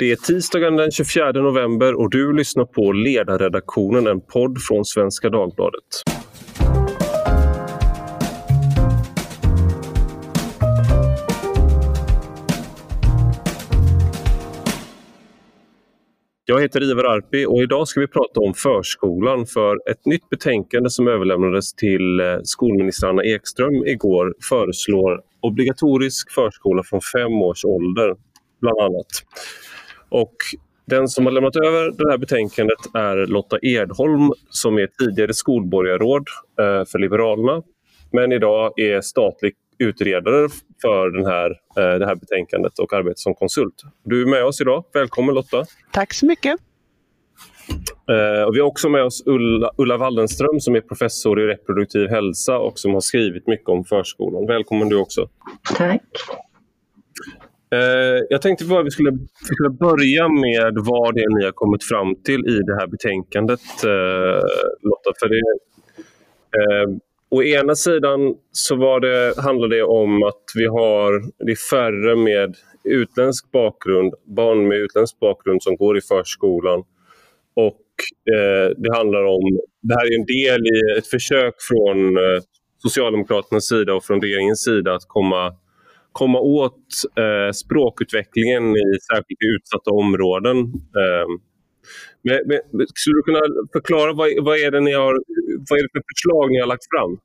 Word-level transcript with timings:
Det 0.00 0.12
är 0.12 0.16
tisdagen 0.16 0.76
den 0.76 0.90
24 0.90 1.32
november 1.32 1.94
och 1.94 2.10
du 2.10 2.32
lyssnar 2.32 2.64
på 2.64 2.92
Ledarredaktionen, 2.92 4.06
en 4.06 4.20
podd 4.20 4.58
från 4.68 4.84
Svenska 4.84 5.28
Dagbladet. 5.28 5.82
Jag 16.44 16.60
heter 16.60 16.90
Ivar 16.90 17.04
Arpi 17.04 17.46
och 17.46 17.62
idag 17.62 17.88
ska 17.88 18.00
vi 18.00 18.06
prata 18.06 18.40
om 18.40 18.54
förskolan 18.54 19.46
för 19.46 19.90
ett 19.90 20.06
nytt 20.06 20.30
betänkande 20.30 20.90
som 20.90 21.08
överlämnades 21.08 21.74
till 21.74 22.20
eh, 22.20 22.26
skolminister 22.42 23.06
Anna 23.06 23.24
Ekström 23.24 23.86
igår 23.86 24.34
föreslår 24.48 25.20
obligatorisk 25.40 26.30
förskola 26.30 26.82
från 26.82 27.00
fem 27.00 27.32
års 27.32 27.64
ålder, 27.64 28.14
bland 28.60 28.78
annat. 28.80 29.06
Och 30.10 30.34
den 30.86 31.08
som 31.08 31.26
har 31.26 31.32
lämnat 31.32 31.56
över 31.56 31.90
det 31.90 32.10
här 32.10 32.18
betänkandet 32.18 32.78
är 32.94 33.26
Lotta 33.26 33.58
Edholm 33.62 34.32
som 34.50 34.78
är 34.78 34.88
tidigare 34.98 35.34
skolborgarråd 35.34 36.24
eh, 36.60 36.84
för 36.84 36.98
Liberalerna 36.98 37.62
men 38.12 38.32
idag 38.32 38.72
är 38.80 39.00
statlig 39.00 39.54
utredare 39.78 40.48
för 40.82 41.10
den 41.10 41.26
här, 41.26 41.50
eh, 41.50 41.98
det 41.98 42.06
här 42.06 42.14
betänkandet 42.14 42.78
och 42.78 42.92
arbetar 42.92 43.16
som 43.16 43.34
konsult. 43.34 43.82
Du 44.04 44.22
är 44.22 44.26
med 44.26 44.44
oss 44.44 44.60
idag. 44.60 44.84
Välkommen 44.94 45.34
Lotta! 45.34 45.64
Tack 45.92 46.14
så 46.14 46.26
mycket! 46.26 46.60
Eh, 48.10 48.42
och 48.42 48.56
vi 48.56 48.60
har 48.60 48.66
också 48.66 48.88
med 48.88 49.04
oss 49.04 49.22
Ulla, 49.26 49.70
Ulla 49.78 49.96
Waldenström 49.96 50.60
som 50.60 50.76
är 50.76 50.80
professor 50.80 51.40
i 51.40 51.46
reproduktiv 51.46 52.08
hälsa 52.08 52.58
och 52.58 52.78
som 52.78 52.94
har 52.94 53.00
skrivit 53.00 53.46
mycket 53.46 53.68
om 53.68 53.84
förskolan. 53.84 54.46
Välkommen 54.46 54.88
du 54.88 54.96
också! 54.96 55.28
Tack! 55.76 56.02
Eh, 57.74 58.24
jag 58.28 58.42
tänkte 58.42 58.64
bara 58.64 58.80
att 58.80 58.86
vi 58.86 58.90
skulle, 58.90 59.18
skulle 59.42 59.70
börja 59.70 60.28
med 60.28 60.72
vad 60.76 61.14
det 61.14 61.20
är 61.20 61.38
ni 61.38 61.44
har 61.44 61.52
kommit 61.52 61.84
fram 61.84 62.14
till 62.22 62.40
i 62.40 62.58
det 62.66 62.76
här 62.80 62.86
betänkandet, 62.86 63.60
eh, 63.84 64.42
Lotta. 64.82 65.12
För 65.20 65.28
det, 65.28 65.42
eh, 66.58 66.96
Å 67.32 67.42
ena 67.42 67.74
sidan 67.74 68.34
så 68.52 68.76
var 68.76 69.00
det, 69.00 69.34
handlar 69.40 69.68
det 69.68 69.82
om 69.82 70.22
att 70.22 70.44
vi 70.54 70.66
har 70.66 71.22
det 71.44 71.52
är 71.52 71.70
färre 71.70 72.16
med 72.16 72.56
utländsk 72.84 73.50
bakgrund, 73.52 74.14
barn 74.24 74.68
med 74.68 74.78
utländsk 74.78 75.20
bakgrund 75.20 75.62
som 75.62 75.76
går 75.76 75.98
i 75.98 76.00
förskolan. 76.00 76.84
Och 77.54 77.86
eh, 78.34 78.70
det 78.76 78.96
handlar 78.96 79.24
om, 79.24 79.58
det 79.82 79.94
här 79.94 80.06
är 80.06 80.18
en 80.20 80.26
del 80.26 80.60
i 80.66 80.98
ett 80.98 81.06
försök 81.06 81.54
från 81.68 82.16
eh, 82.16 82.40
Socialdemokraternas 82.78 83.68
sida 83.68 83.94
och 83.94 84.04
från 84.04 84.20
regeringens 84.20 84.64
sida 84.64 84.94
att 84.94 85.04
komma, 85.06 85.54
komma 86.12 86.38
åt 86.40 86.86
eh, 87.18 87.52
språkutvecklingen 87.52 88.76
i 88.76 88.98
särskilt 89.12 89.42
utsatta 89.56 89.90
områden. 89.90 90.58
Eh, 91.00 91.26
men, 92.22 92.38
men, 92.46 92.86
skulle 92.94 93.16
du 93.16 93.22
kunna 93.22 93.40
förklara 93.72 94.12
vad, 94.12 94.28
vad, 94.44 94.58
är 94.58 94.70
det 94.70 94.80
ni 94.80 94.92
har, 94.92 95.12
vad 95.70 95.78
är 95.78 95.82
det 95.82 95.88
för 95.92 96.02
förslag 96.14 96.50
ni 96.50 96.60
har 96.60 96.66
lagt 96.66 96.86
fram? 96.94 97.18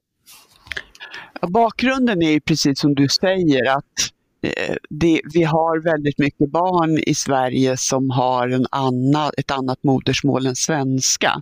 bakgrunden 1.51 2.21
är 2.21 2.39
precis 2.39 2.79
som 2.79 2.95
du 2.95 3.07
säger 3.07 3.77
att 3.77 4.14
Eh, 4.45 4.75
det, 4.89 5.21
vi 5.33 5.43
har 5.43 5.79
väldigt 5.83 6.19
mycket 6.19 6.51
barn 6.51 6.97
i 6.97 7.15
Sverige 7.15 7.77
som 7.77 8.09
har 8.09 8.49
en 8.49 8.65
annan, 8.71 9.31
ett 9.37 9.51
annat 9.51 9.83
modersmål 9.83 10.45
än 10.45 10.55
svenska. 10.55 11.41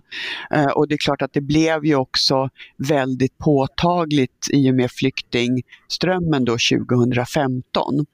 Eh, 0.50 0.66
och 0.66 0.88
det 0.88 0.94
är 0.94 0.98
klart 0.98 1.22
att 1.22 1.32
det 1.32 1.40
blev 1.40 1.84
ju 1.84 1.94
också 1.94 2.48
väldigt 2.76 3.38
påtagligt 3.38 4.48
i 4.50 4.70
och 4.70 4.74
med 4.74 4.90
flyktingströmmen 4.90 6.44
då 6.44 6.52
2015. 6.52 8.06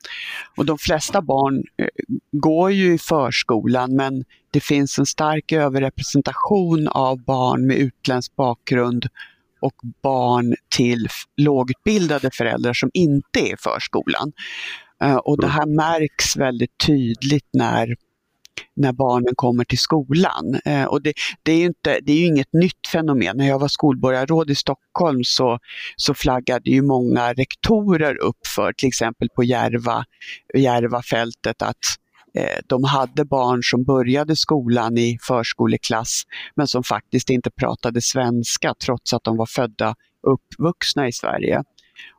Och 0.57 0.67
de 0.67 0.79
flesta 0.79 1.23
barn 1.23 1.65
eh, 1.77 1.87
går 2.33 2.73
ju 2.73 2.95
i 2.95 2.99
förskolan 2.99 3.97
men 3.97 4.25
det 4.51 4.61
finns 4.61 4.99
en 4.99 5.07
stark 5.07 5.53
överrepresentation 5.53 6.89
av 6.89 7.25
barn 7.25 7.67
med 7.67 7.77
utländsk 7.77 8.37
bakgrund 8.37 9.07
och 9.61 9.75
barn 10.03 10.55
till 10.77 11.09
lågutbildade 11.37 12.31
föräldrar 12.33 12.73
som 12.73 12.91
inte 12.95 13.41
är 13.41 13.55
i 13.55 13.57
förskolan. 13.59 14.33
Eh, 15.03 15.17
och 15.17 15.41
det 15.41 15.49
här 15.49 15.67
märks 15.67 16.37
väldigt 16.37 16.79
tydligt 16.87 17.49
när 17.53 17.97
när 18.77 18.93
barnen 18.93 19.35
kommer 19.35 19.65
till 19.65 19.79
skolan. 19.79 20.61
Eh, 20.65 20.85
och 20.85 21.03
det, 21.03 21.13
det, 21.43 21.53
är 21.53 21.57
ju 21.57 21.65
inte, 21.65 22.01
det 22.03 22.13
är 22.13 22.17
ju 22.17 22.27
inget 22.27 22.53
nytt 22.53 22.87
fenomen. 22.93 23.37
När 23.37 23.49
jag 23.49 23.59
var 23.59 23.69
skolborgarråd 23.69 24.51
i 24.51 24.55
Stockholm 24.55 25.25
så, 25.25 25.59
så 25.97 26.15
flaggade 26.15 26.71
ju 26.71 26.83
många 26.83 27.33
rektorer 27.33 28.17
upp 28.17 28.47
för, 28.55 28.73
till 28.73 28.89
exempel 28.89 29.29
på 29.37 29.45
Järva, 29.45 30.05
Järvafältet, 30.55 31.63
att 31.63 31.77
de 32.67 32.85
hade 32.85 33.25
barn 33.25 33.61
som 33.63 33.85
började 33.85 34.37
skolan 34.37 34.99
i 34.99 35.19
förskoleklass 35.23 36.23
men 36.55 36.67
som 36.69 36.83
faktiskt 36.85 37.31
inte 37.31 37.51
pratade 37.51 38.03
svenska 38.03 38.75
trots 38.85 39.15
att 39.15 39.25
de 39.25 39.37
var 39.37 39.47
födda 39.47 39.95
uppvuxna 40.23 41.09
i 41.09 41.13
Sverige. 41.13 41.63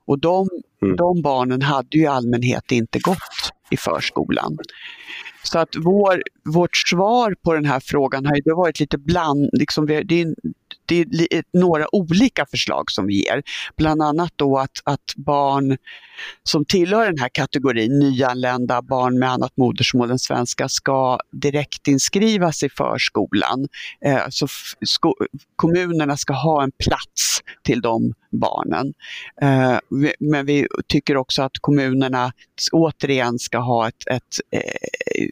Och 0.08 0.20
de, 0.20 0.50
mm. 0.82 0.96
de 0.96 1.22
barnen 1.22 1.62
hade 1.62 1.98
ju 1.98 2.04
i 2.04 2.08
allmänhet 2.08 2.72
inte 2.72 3.00
gått 3.00 3.52
i 3.72 3.78
förskolan. 3.78 4.58
Så 5.44 5.60
att 5.60 5.76
vår, 5.76 6.24
vårt 6.46 6.78
svar 6.78 7.36
på 7.44 7.54
den 7.54 7.66
här 7.66 7.80
frågan 7.80 8.26
har 8.26 8.36
ju 8.36 8.56
varit 8.56 8.80
lite 8.80 8.98
bland, 8.98 9.50
liksom, 9.54 9.86
det, 9.86 9.96
är, 9.96 10.04
det 10.86 11.02
är 11.36 11.44
några 11.54 11.96
olika 11.96 12.46
förslag 12.46 12.92
som 12.92 13.08
vi 13.08 13.24
ger. 13.26 13.44
Bland 13.78 14.02
annat 14.02 14.32
då 14.36 14.58
att, 14.58 14.82
att 14.84 15.16
barn 15.16 15.78
som 16.44 16.66
tillhör 16.66 17.06
den 17.06 17.20
här 17.20 17.30
kategorin, 17.34 18.00
nyanlända 18.00 18.82
barn 18.82 19.20
med 19.20 19.32
annat 19.32 19.58
modersmål 19.58 20.12
än 20.12 20.20
svenska, 20.20 20.70
ska 20.70 21.20
direktinskrivas 21.32 22.64
i 22.64 22.70
förskolan. 22.70 23.68
Eh, 24.06 24.22
så 24.30 24.48
kommunerna 25.56 26.18
ska 26.18 26.34
ha 26.34 26.64
en 26.64 26.72
plats 26.72 27.42
till 27.64 27.82
de 27.82 28.14
barnen. 28.32 28.94
Eh, 29.42 29.78
men 30.20 30.46
vi 30.46 30.68
tycker 30.88 31.18
också 31.18 31.42
att 31.42 31.58
kommunerna 31.62 32.34
återigen 32.72 33.40
ska 33.40 33.58
ha 33.58 33.88
ett, 33.88 34.08
ett 34.08 34.40
eh, 34.52 35.28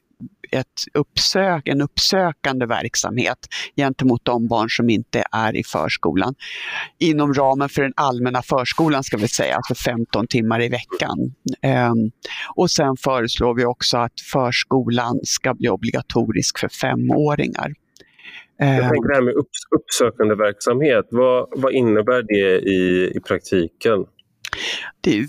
ett 0.51 0.65
uppsök, 0.93 1.67
en 1.67 1.81
uppsökande 1.81 2.65
verksamhet 2.65 3.37
gentemot 3.75 4.25
de 4.25 4.47
barn 4.47 4.69
som 4.69 4.89
inte 4.89 5.23
är 5.31 5.55
i 5.55 5.63
förskolan. 5.63 6.35
Inom 6.99 7.33
ramen 7.33 7.69
för 7.69 7.81
den 7.81 7.93
allmänna 7.95 8.41
förskolan 8.41 9.03
ska 9.03 9.17
vi 9.17 9.27
säga, 9.27 9.55
alltså 9.55 9.75
15 9.75 10.27
timmar 10.27 10.61
i 10.61 10.69
veckan. 10.69 11.17
Um, 11.91 12.11
och 12.55 12.71
sen 12.71 12.95
föreslår 12.97 13.53
vi 13.53 13.65
också 13.65 13.97
att 13.97 14.21
förskolan 14.31 15.19
ska 15.23 15.53
bli 15.53 15.69
obligatorisk 15.69 16.59
för 16.59 16.69
femåringar. 16.69 17.73
Jag 18.57 18.89
tänker 18.89 19.07
det 19.07 19.15
här 19.15 19.21
med 19.21 19.33
uppsökande 19.75 20.35
verksamhet, 20.35 21.07
vad, 21.11 21.47
vad 21.55 21.73
innebär 21.73 22.23
det 22.23 22.69
i, 22.69 23.11
i 23.15 23.19
praktiken? 23.19 24.05
Det, 25.01 25.27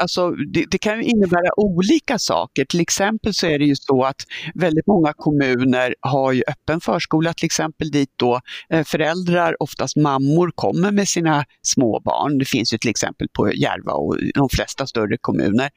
alltså, 0.00 0.30
det, 0.30 0.64
det, 0.70 0.78
kan 0.78 1.00
innebära 1.00 1.60
olika 1.60 2.18
saker. 2.18 2.64
Till 2.64 2.80
exempel 2.80 3.34
så 3.34 3.46
är 3.46 3.58
det 3.58 3.64
ju 3.64 3.76
så 3.76 4.04
att 4.04 4.26
väldigt 4.54 4.86
många 4.86 5.12
kommuner 5.12 5.94
har 6.00 6.32
ju 6.32 6.42
öppen 6.46 6.80
förskola 6.80 7.34
till 7.34 7.46
exempel 7.46 7.90
dit 7.90 8.10
då 8.16 8.40
eh, 8.70 8.84
föräldrar, 8.84 9.62
oftast 9.62 9.96
mammor, 9.96 10.52
kommer 10.54 10.90
med 10.90 11.08
sina 11.08 11.44
små 11.62 12.00
barn. 12.00 12.38
Det 12.38 12.44
finns 12.44 12.74
ju 12.74 12.78
till 12.78 12.90
exempel 12.90 13.28
på 13.32 13.52
Järva 13.52 13.92
och 13.92 14.16
de 14.34 14.48
flesta 14.48 14.86
större 14.86 15.16
kommuner. 15.20 15.70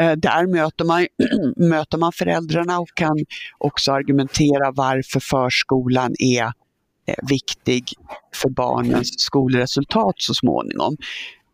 Eh, 0.00 0.12
där 0.12 0.46
möter 0.46 0.84
man, 0.84 1.06
möter 1.68 1.98
man 1.98 2.12
föräldrarna 2.12 2.78
och 2.78 2.88
kan 2.94 3.16
också 3.58 3.92
argumentera 3.92 4.72
varför 4.72 5.20
förskolan 5.20 6.14
är 6.18 6.44
eh, 7.06 7.14
viktig 7.28 7.84
för 8.34 8.48
barnens 8.48 9.20
skolresultat 9.20 10.14
så 10.16 10.34
småningom 10.34 10.96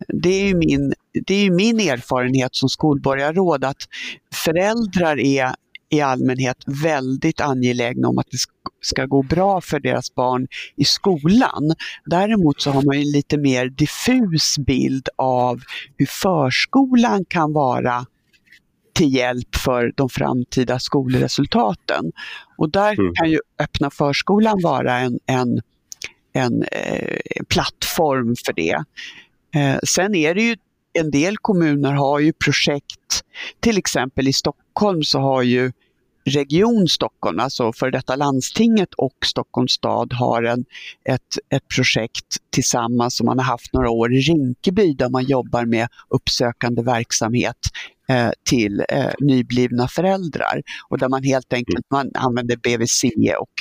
det 0.07 0.49
är 0.49 0.55
min, 0.55 0.93
det 1.25 1.33
är 1.33 1.51
min 1.51 1.79
erfarenhet 1.79 2.55
som 2.55 2.69
skolborgarråd 2.69 3.63
att 3.63 3.87
föräldrar 4.33 5.19
är 5.19 5.51
i 5.91 6.01
allmänhet 6.01 6.57
väldigt 6.83 7.41
angelägna 7.41 8.07
om 8.07 8.17
att 8.17 8.27
det 8.31 8.37
ska 8.81 9.05
gå 9.05 9.23
bra 9.23 9.61
för 9.61 9.79
deras 9.79 10.15
barn 10.15 10.47
i 10.75 10.85
skolan. 10.85 11.75
Däremot 12.05 12.61
så 12.61 12.71
har 12.71 12.81
man 12.81 12.95
en 12.95 13.11
lite 13.11 13.37
mer 13.37 13.69
diffus 13.69 14.57
bild 14.57 15.09
av 15.15 15.61
hur 15.97 16.05
förskolan 16.05 17.25
kan 17.25 17.53
vara 17.53 18.05
till 18.93 19.15
hjälp 19.15 19.55
för 19.55 19.93
de 19.95 20.09
framtida 20.09 20.79
skolresultaten. 20.79 22.11
Och 22.57 22.69
där 22.69 22.99
mm. 22.99 23.13
kan 23.15 23.31
ju 23.31 23.39
öppna 23.59 23.89
förskolan 23.89 24.59
vara 24.63 24.99
en, 24.99 25.19
en, 25.25 25.61
en 26.33 26.63
eh, 26.63 27.43
plattform 27.49 28.35
för 28.45 28.53
det. 28.53 28.83
Eh, 29.55 29.79
sen 29.83 30.15
är 30.15 30.35
det 30.35 30.41
ju 30.41 30.55
en 30.93 31.11
del 31.11 31.37
kommuner 31.37 31.93
har 31.93 32.19
ju 32.19 32.33
projekt, 32.33 33.23
till 33.59 33.77
exempel 33.77 34.27
i 34.27 34.33
Stockholm 34.33 35.03
så 35.03 35.19
har 35.19 35.41
ju 35.41 35.71
Region 36.25 36.87
Stockholm, 36.87 37.39
alltså 37.39 37.73
för 37.73 37.91
detta 37.91 38.15
landstinget 38.15 38.93
och 38.93 39.15
Stockholms 39.25 39.71
stad 39.71 40.13
har 40.13 40.43
en, 40.43 40.65
ett, 41.03 41.21
ett 41.49 41.67
projekt 41.75 42.37
tillsammans 42.49 43.17
som 43.17 43.25
man 43.25 43.39
har 43.39 43.45
haft 43.45 43.73
några 43.73 43.89
år 43.89 44.13
i 44.13 44.19
Rinkeby 44.19 44.93
där 44.93 45.09
man 45.09 45.23
jobbar 45.23 45.65
med 45.65 45.87
uppsökande 46.09 46.81
verksamhet 46.81 47.57
eh, 48.09 48.29
till 48.49 48.83
eh, 48.89 49.11
nyblivna 49.19 49.87
föräldrar. 49.87 50.61
Och 50.89 50.97
där 50.97 51.09
man 51.09 51.23
helt 51.23 51.53
enkelt 51.53 51.85
man 51.91 52.11
använder 52.13 52.55
BVC 52.55 53.03
och 53.39 53.53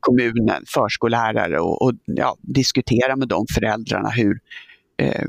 kommunen, 0.00 0.64
förskollärare 0.66 1.60
och, 1.60 1.82
och 1.82 1.92
ja, 2.04 2.36
diskutera 2.40 3.16
med 3.16 3.28
de 3.28 3.46
föräldrarna 3.54 4.08
hur 4.10 4.38
Eh, 5.00 5.24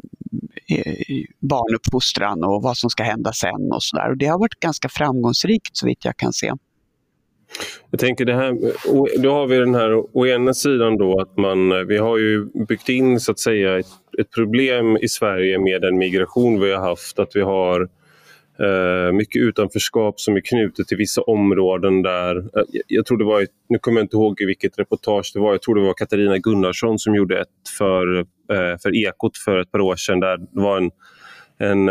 eh, 0.77 1.25
barnuppfostran 1.39 2.43
och 2.43 2.61
vad 2.61 2.77
som 2.77 2.89
ska 2.89 3.03
hända 3.03 3.33
sen 3.33 3.71
och 3.73 3.83
sådär. 3.83 4.15
Det 4.15 4.25
har 4.25 4.39
varit 4.39 4.59
ganska 4.59 4.89
framgångsrikt 4.89 5.77
så 5.77 5.85
vitt 5.85 6.05
jag 6.05 6.17
kan 6.17 6.33
se. 6.33 6.51
Jag 7.89 7.99
tänker 7.99 8.25
det 8.25 8.33
här, 8.33 8.57
då 9.21 9.33
har 9.33 9.47
vi 9.47 9.57
den 9.57 9.75
här 9.75 10.17
å 10.17 10.27
ena 10.27 10.53
sidan 10.53 10.97
då 10.97 11.21
att 11.21 11.37
man, 11.37 11.71
eh, 11.71 11.77
vi 11.77 11.97
har 11.97 12.17
ju 12.17 12.45
byggt 12.67 12.89
in 12.89 13.19
så 13.19 13.31
att 13.31 13.39
säga 13.39 13.79
ett, 13.79 13.87
ett 14.19 14.31
problem 14.31 14.97
i 14.97 15.07
Sverige 15.07 15.59
med 15.59 15.81
den 15.81 15.97
migration 15.97 16.59
vi 16.59 16.71
har 16.73 16.81
haft, 16.81 17.19
att 17.19 17.35
vi 17.35 17.41
har 17.41 17.89
Eh, 18.59 19.13
mycket 19.13 19.41
utanförskap 19.41 20.19
som 20.19 20.35
är 20.35 20.41
knutet 20.41 20.87
till 20.87 20.97
vissa 20.97 21.21
områden 21.21 22.01
där, 22.01 22.37
eh, 22.37 22.63
jag 22.87 23.05
tror 23.05 23.17
det 23.17 23.23
var, 23.23 23.47
nu 23.69 23.77
kommer 23.77 23.99
jag 23.99 24.05
inte 24.05 24.15
ihåg 24.15 24.43
vilket 24.45 24.79
reportage 24.79 25.31
det 25.33 25.39
var, 25.39 25.51
jag 25.51 25.61
tror 25.61 25.75
det 25.75 25.81
var 25.81 25.93
Katarina 25.93 26.37
Gunnarsson 26.37 26.99
som 26.99 27.15
gjorde 27.15 27.41
ett 27.41 27.47
för, 27.77 28.19
eh, 28.19 28.77
för 28.83 28.95
Ekot 28.95 29.37
för 29.37 29.57
ett 29.57 29.71
par 29.71 29.79
år 29.79 29.95
sedan 29.95 30.19
där 30.19 30.37
det 30.37 30.61
var 30.61 30.77
en 30.77 30.91
en, 31.63 31.89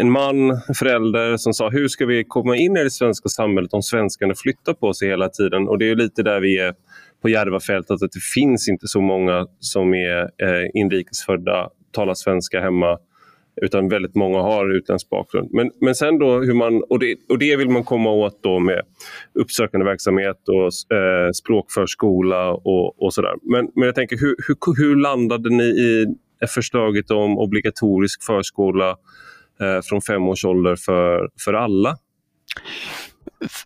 en 0.00 0.10
man, 0.10 0.60
förälder, 0.78 1.36
som 1.36 1.54
sa 1.54 1.70
hur 1.70 1.88
ska 1.88 2.06
vi 2.06 2.24
komma 2.24 2.56
in 2.56 2.76
i 2.76 2.84
det 2.84 2.90
svenska 2.90 3.28
samhället 3.28 3.72
om 3.72 3.82
svenskarna 3.82 4.34
flyttar 4.36 4.74
på 4.74 4.94
sig 4.94 5.08
hela 5.08 5.28
tiden? 5.28 5.68
Och 5.68 5.78
det 5.78 5.90
är 5.90 5.96
lite 5.96 6.22
där 6.22 6.40
vi 6.40 6.58
är 6.58 6.74
på 7.22 7.28
Järvafältet, 7.28 7.90
att 7.90 8.12
det 8.12 8.24
finns 8.34 8.68
inte 8.68 8.88
så 8.88 9.00
många 9.00 9.46
som 9.60 9.94
är 9.94 10.22
eh, 10.22 10.70
inrikesfödda, 10.74 11.68
talar 11.92 12.14
svenska 12.14 12.60
hemma, 12.60 12.98
utan 13.62 13.88
väldigt 13.88 14.14
många 14.14 14.38
har 14.38 14.70
utländsk 14.70 15.10
bakgrund. 15.10 15.48
Men, 15.52 15.70
men 15.80 15.94
sen 15.94 16.18
då 16.18 16.40
hur 16.40 16.54
man, 16.54 16.82
och 16.82 16.98
det, 16.98 17.16
och 17.28 17.38
det 17.38 17.56
vill 17.56 17.70
man 17.70 17.84
komma 17.84 18.10
åt 18.10 18.42
då 18.42 18.58
med 18.58 18.82
uppsökande 19.34 19.84
verksamhet 19.84 20.42
och 20.48 20.96
eh, 20.96 21.30
språkförskola 21.34 22.50
och, 22.52 23.02
och 23.02 23.14
sådär. 23.14 23.34
Men, 23.42 23.68
men 23.74 23.86
jag 23.86 23.94
tänker, 23.94 24.16
hur, 24.16 24.36
hur, 24.46 24.76
hur 24.76 24.96
landade 24.96 25.50
ni 25.50 25.64
i 25.64 26.06
förslaget 26.48 27.10
om 27.10 27.38
obligatorisk 27.38 28.22
förskola 28.22 28.88
eh, 29.60 29.80
från 29.84 30.02
fem 30.02 30.28
års 30.28 30.44
ålder 30.44 30.76
för, 30.76 31.28
för 31.44 31.54
alla? 31.54 31.96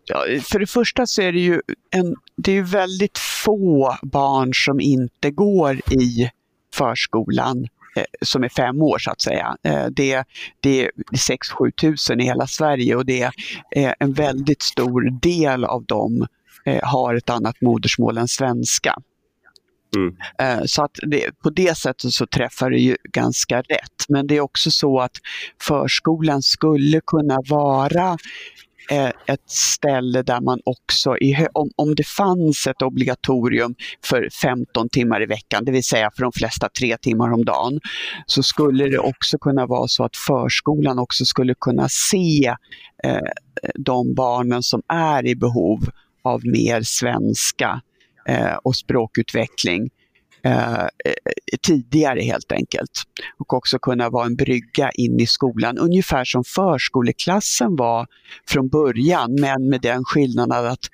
Ja, 0.04 0.24
för 0.52 0.58
det 0.58 0.66
första 0.66 1.06
så 1.06 1.22
är 1.22 1.32
det 1.32 1.40
ju 1.40 1.60
en, 1.90 2.14
det 2.36 2.52
är 2.52 2.62
väldigt 2.62 3.18
få 3.18 3.96
barn 4.02 4.50
som 4.54 4.80
inte 4.80 5.30
går 5.30 5.76
i 5.76 6.30
förskolan 6.74 7.58
eh, 7.58 7.77
som 8.22 8.44
är 8.44 8.48
fem 8.48 8.82
år 8.82 8.98
så 8.98 9.10
att 9.10 9.20
säga. 9.20 9.56
Eh, 9.62 9.86
det, 9.86 10.24
det 10.60 10.84
är 10.84 10.90
6-7 11.12 11.70
tusen 11.70 12.20
i 12.20 12.24
hela 12.24 12.46
Sverige 12.46 12.96
och 12.96 13.06
det 13.06 13.30
är 13.70 13.94
en 13.98 14.12
väldigt 14.12 14.62
stor 14.62 15.20
del 15.20 15.64
av 15.64 15.84
dem 15.84 16.26
har 16.82 17.14
ett 17.14 17.30
annat 17.30 17.60
modersmål 17.60 18.18
än 18.18 18.28
svenska. 18.28 18.94
Mm. 19.96 20.16
Eh, 20.38 20.64
så 20.66 20.84
att 20.84 20.98
det, 21.02 21.38
på 21.42 21.50
det 21.50 21.78
sättet 21.78 22.12
så 22.12 22.26
träffar 22.26 22.70
det 22.70 22.78
ju 22.78 22.96
ganska 23.12 23.60
rätt. 23.60 24.08
Men 24.08 24.26
det 24.26 24.36
är 24.36 24.40
också 24.40 24.70
så 24.70 25.00
att 25.00 25.16
förskolan 25.62 26.42
skulle 26.42 27.00
kunna 27.06 27.38
vara 27.48 28.08
eh, 28.10 28.16
Eh, 28.90 29.10
ett 29.26 29.50
ställe 29.50 30.22
där 30.22 30.40
man 30.40 30.60
också, 30.64 31.16
om, 31.52 31.70
om 31.76 31.94
det 31.94 32.06
fanns 32.06 32.66
ett 32.66 32.82
obligatorium 32.82 33.74
för 34.04 34.28
15 34.42 34.88
timmar 34.88 35.22
i 35.22 35.26
veckan, 35.26 35.64
det 35.64 35.72
vill 35.72 35.84
säga 35.84 36.10
för 36.16 36.22
de 36.22 36.32
flesta 36.32 36.68
tre 36.78 36.96
timmar 36.96 37.32
om 37.32 37.44
dagen, 37.44 37.80
så 38.26 38.42
skulle 38.42 38.84
det 38.88 38.98
också 38.98 39.38
kunna 39.38 39.66
vara 39.66 39.88
så 39.88 40.04
att 40.04 40.16
förskolan 40.16 40.98
också 40.98 41.24
skulle 41.24 41.54
kunna 41.60 41.88
se 41.88 42.54
eh, 43.04 43.18
de 43.74 44.14
barnen 44.14 44.62
som 44.62 44.82
är 44.88 45.26
i 45.26 45.36
behov 45.36 45.90
av 46.22 46.40
mer 46.46 46.82
svenska 46.82 47.80
eh, 48.28 48.54
och 48.54 48.76
språkutveckling 48.76 49.90
eh, 50.42 50.86
tidigare 51.62 52.20
helt 52.20 52.52
enkelt. 52.52 53.02
Och 53.38 53.54
också 53.54 53.78
kunna 53.78 54.10
vara 54.10 54.26
en 54.26 54.36
brygga 54.36 54.90
in 54.90 55.20
i 55.20 55.26
skolan, 55.26 55.78
ungefär 55.78 56.24
som 56.24 56.44
förskoleklassen 56.44 57.76
var 57.76 58.06
från 58.48 58.68
början, 58.68 59.34
men 59.40 59.68
med 59.68 59.80
den 59.80 60.04
skillnaden 60.04 60.66
att 60.66 60.86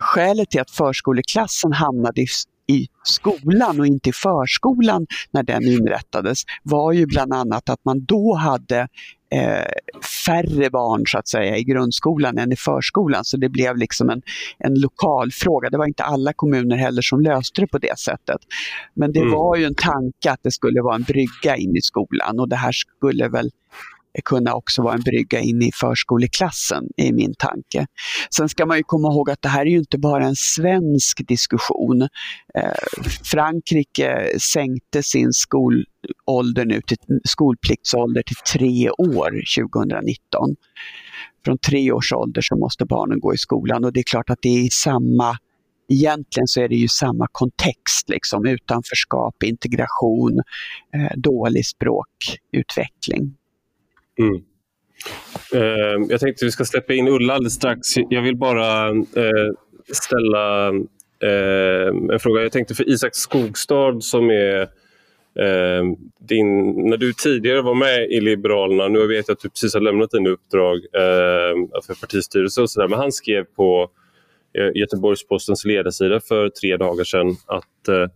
skälet 0.00 0.50
till 0.50 0.60
att 0.60 0.70
förskoleklassen 0.70 1.72
hamnade 1.72 2.20
i 2.20 2.26
i 2.68 2.86
skolan 3.04 3.80
och 3.80 3.86
inte 3.86 4.08
i 4.08 4.12
förskolan 4.12 5.06
när 5.30 5.42
den 5.42 5.62
inrättades 5.62 6.42
var 6.62 6.92
ju 6.92 7.06
bland 7.06 7.32
annat 7.32 7.68
att 7.68 7.84
man 7.84 8.04
då 8.04 8.34
hade 8.34 8.88
eh, 9.32 9.66
färre 10.26 10.70
barn 10.70 11.02
så 11.06 11.18
att 11.18 11.28
säga 11.28 11.56
i 11.56 11.64
grundskolan 11.64 12.38
än 12.38 12.52
i 12.52 12.56
förskolan. 12.56 13.24
Så 13.24 13.36
det 13.36 13.48
blev 13.48 13.76
liksom 13.76 14.10
en, 14.10 14.22
en 14.58 14.74
lokal 14.80 15.32
fråga. 15.32 15.70
Det 15.70 15.78
var 15.78 15.86
inte 15.86 16.04
alla 16.04 16.32
kommuner 16.32 16.76
heller 16.76 17.02
som 17.02 17.20
löste 17.20 17.60
det 17.60 17.66
på 17.66 17.78
det 17.78 17.98
sättet. 17.98 18.40
Men 18.94 19.12
det 19.12 19.20
mm. 19.20 19.32
var 19.32 19.56
ju 19.56 19.64
en 19.64 19.74
tanke 19.74 20.30
att 20.30 20.40
det 20.42 20.50
skulle 20.50 20.82
vara 20.82 20.94
en 20.94 21.02
brygga 21.02 21.56
in 21.56 21.76
i 21.76 21.80
skolan 21.82 22.40
och 22.40 22.48
det 22.48 22.56
här 22.56 22.72
skulle 22.72 23.28
väl 23.28 23.50
kunna 24.24 24.54
också 24.54 24.82
vara 24.82 24.94
en 24.94 25.00
brygga 25.00 25.40
in 25.40 25.62
i 25.62 25.70
förskoleklassen, 25.74 26.84
är 26.96 27.12
min 27.12 27.34
tanke. 27.38 27.86
Sen 28.36 28.48
ska 28.48 28.66
man 28.66 28.76
ju 28.76 28.82
komma 28.82 29.08
ihåg 29.08 29.30
att 29.30 29.42
det 29.42 29.48
här 29.48 29.60
är 29.60 29.70
ju 29.70 29.78
inte 29.78 29.98
bara 29.98 30.24
en 30.24 30.36
svensk 30.36 31.28
diskussion. 31.28 32.02
Eh, 32.54 32.70
Frankrike 33.24 34.28
sänkte 34.52 35.02
sin 35.02 35.32
skolålder 35.32 36.64
nu 36.64 36.80
till, 36.80 36.96
skolpliktsålder 37.24 38.22
till 38.22 38.58
tre 38.58 38.90
år 38.90 39.30
2019. 39.64 40.56
Från 41.44 41.58
tre 41.58 41.92
års 41.92 42.12
ålder 42.12 42.42
så 42.42 42.56
måste 42.56 42.84
barnen 42.84 43.20
gå 43.20 43.34
i 43.34 43.38
skolan 43.38 43.84
och 43.84 43.92
det 43.92 44.00
är 44.00 44.04
klart 44.04 44.30
att 44.30 44.38
det 44.42 44.48
är 44.48 44.64
i 44.64 44.70
samma 44.70 45.38
Egentligen 45.88 46.46
så 46.46 46.60
är 46.60 46.68
det 46.68 46.76
ju 46.76 46.88
samma 46.88 47.26
kontext, 47.32 48.08
liksom, 48.08 48.46
utanförskap, 48.46 49.42
integration, 49.42 50.40
eh, 50.94 51.16
dålig 51.16 51.66
språkutveckling. 51.66 53.34
Mm. 54.18 54.34
Uh, 55.54 56.06
jag 56.08 56.20
tänkte 56.20 56.44
att 56.44 56.48
vi 56.48 56.50
ska 56.50 56.64
släppa 56.64 56.94
in 56.94 57.08
Ulla 57.08 57.34
alldeles 57.34 57.54
strax. 57.54 57.88
Jag 58.10 58.22
vill 58.22 58.36
bara 58.36 58.90
uh, 58.92 59.52
ställa 59.92 60.70
uh, 61.24 62.12
en 62.12 62.20
fråga. 62.20 62.42
Jag 62.42 62.52
tänkte 62.52 62.74
för 62.74 62.88
Isak 62.88 63.14
Skogstad 63.14 64.00
som 64.00 64.30
är 64.30 64.68
ehm, 65.40 65.96
din, 66.18 66.72
när 66.90 66.96
du 66.96 67.12
tidigare 67.12 67.62
var 67.62 67.74
med 67.74 68.10
i 68.10 68.20
Liberalerna, 68.20 68.88
nu 68.88 69.06
vet 69.06 69.28
jag 69.28 69.34
att 69.34 69.40
du 69.40 69.48
precis 69.48 69.74
har 69.74 69.80
lämnat 69.80 70.10
dina 70.10 70.30
uppdrag 70.30 70.80
för 71.86 72.00
partistyrelse 72.00 72.62
och 72.62 72.70
sådär, 72.70 72.88
men 72.88 72.98
han 72.98 73.12
skrev 73.12 73.44
på 73.44 73.90
eh, 74.58 74.70
Göteborgs-Postens 74.74 75.64
ledarsida 75.64 76.20
för 76.20 76.48
tre 76.48 76.76
dagar 76.76 77.04
sedan 77.04 77.36
att 77.46 77.88
eh, 77.88 78.08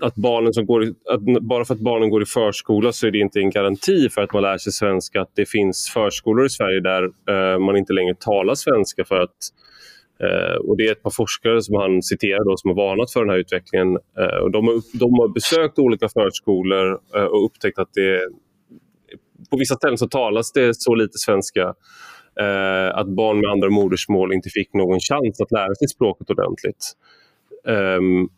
att 0.00 0.14
barnen 0.14 0.52
som 0.52 0.66
går 0.66 0.84
i, 0.84 0.94
att 1.10 1.42
bara 1.42 1.64
för 1.64 1.74
att 1.74 1.80
barnen 1.80 2.10
går 2.10 2.22
i 2.22 2.26
förskola 2.26 2.92
så 2.92 3.06
är 3.06 3.10
det 3.10 3.18
inte 3.18 3.38
en 3.38 3.50
garanti 3.50 4.08
för 4.08 4.22
att 4.22 4.32
man 4.32 4.42
lär 4.42 4.58
sig 4.58 4.72
svenska. 4.72 5.20
Att 5.20 5.30
det 5.34 5.48
finns 5.48 5.90
förskolor 5.94 6.46
i 6.46 6.50
Sverige 6.50 6.80
där 6.80 7.02
eh, 7.04 7.58
man 7.58 7.76
inte 7.76 7.92
längre 7.92 8.14
talar 8.14 8.54
svenska 8.54 9.04
för 9.04 9.20
att 9.20 9.36
eh, 10.20 10.56
och 10.56 10.76
Det 10.76 10.86
är 10.86 10.92
ett 10.92 11.02
par 11.02 11.10
forskare 11.10 11.62
som 11.62 11.74
han 11.74 12.02
citerar 12.02 12.44
då, 12.44 12.56
som 12.56 12.70
har 12.70 12.76
varnat 12.76 13.12
för 13.12 13.20
den 13.20 13.30
här 13.30 13.38
utvecklingen. 13.38 13.98
Eh, 14.18 14.38
och 14.42 14.50
de, 14.50 14.66
har, 14.66 14.98
de 14.98 15.12
har 15.12 15.28
besökt 15.28 15.78
olika 15.78 16.08
förskolor 16.08 17.00
eh, 17.16 17.24
och 17.24 17.44
upptäckt 17.44 17.78
att 17.78 17.92
det 17.94 18.20
på 19.50 19.56
vissa 19.56 19.74
ställen 19.74 19.98
så 19.98 20.08
talas 20.08 20.52
det 20.52 20.74
så 20.76 20.94
lite 20.94 21.18
svenska 21.18 21.74
eh, 22.40 22.98
att 22.98 23.08
barn 23.08 23.40
med 23.40 23.50
andra 23.50 23.70
modersmål 23.70 24.32
inte 24.32 24.50
fick 24.50 24.74
någon 24.74 25.00
chans 25.00 25.40
att 25.40 25.52
lära 25.52 25.74
sig 25.74 25.88
språket 25.88 26.30
ordentligt. 26.30 26.96
Um, 27.64 28.28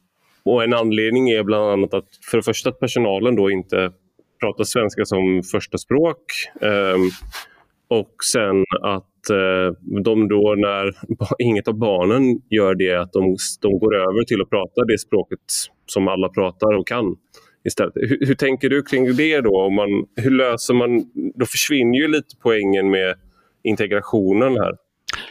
och 0.45 0.65
En 0.65 0.75
anledning 0.75 1.31
är 1.31 1.43
bland 1.43 1.71
annat 1.71 1.95
att 1.95 2.09
för 2.31 2.37
det 2.39 2.43
första 2.43 2.71
att 2.71 2.81
personalen 2.81 3.37
då 3.37 3.51
inte 3.51 3.93
pratar 4.41 4.65
svenska 4.65 5.05
som 5.05 5.43
första 5.53 5.79
språk. 5.79 6.23
Eh, 6.61 6.97
och 7.89 8.15
sen 8.33 8.65
att 8.83 9.31
eh, 9.31 10.01
de 10.05 10.29
då 10.29 10.55
när 10.57 10.93
inget 11.39 11.69
av 11.69 11.79
barnen 11.79 12.41
gör 12.51 12.75
det, 12.75 12.95
att 12.95 13.13
de, 13.13 13.37
de 13.61 13.79
går 13.79 13.95
över 13.97 14.25
till 14.25 14.43
att 14.43 14.51
prata 14.51 14.85
det 14.85 14.99
språket 14.99 15.39
som 15.87 16.09
alla 16.09 16.29
pratar 16.29 16.73
och 16.73 16.87
kan. 16.87 17.17
Istället. 17.65 17.93
Hur, 17.95 18.27
hur 18.27 18.35
tänker 18.35 18.69
du 18.69 18.83
kring 18.83 19.17
det 19.17 19.41
då? 19.41 19.61
Om 19.61 19.75
man, 19.75 19.89
hur 20.17 20.31
löser 20.31 20.75
man... 20.75 21.05
Då 21.35 21.47
försvinner 21.47 21.99
ju 21.99 22.09
lite 22.09 22.37
poängen 22.43 22.91
med 22.91 23.15
integrationen 23.63 24.57
här 24.57 24.73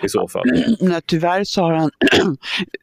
i 0.04 0.10
så 0.10 0.28
fall. 0.28 0.50
Mm, 0.50 0.76
Nej, 0.80 1.02
tyvärr 1.06 1.44
så 1.44 1.62
har 1.62 1.74
han 1.74 1.92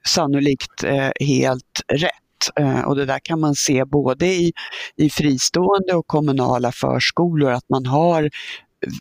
sannolikt 0.07 0.85
eh, 0.85 1.11
helt 1.21 1.81
rätt. 1.93 2.59
Eh, 2.59 2.81
och 2.81 2.97
det 2.97 3.05
där 3.05 3.19
kan 3.19 3.41
man 3.41 3.55
se 3.55 3.85
både 3.85 4.27
i, 4.27 4.53
i 4.97 5.11
fristående 5.11 5.95
och 5.95 6.07
kommunala 6.07 6.73
förskolor, 6.73 7.51
att 7.51 7.69
man 7.69 7.87
har 7.87 8.31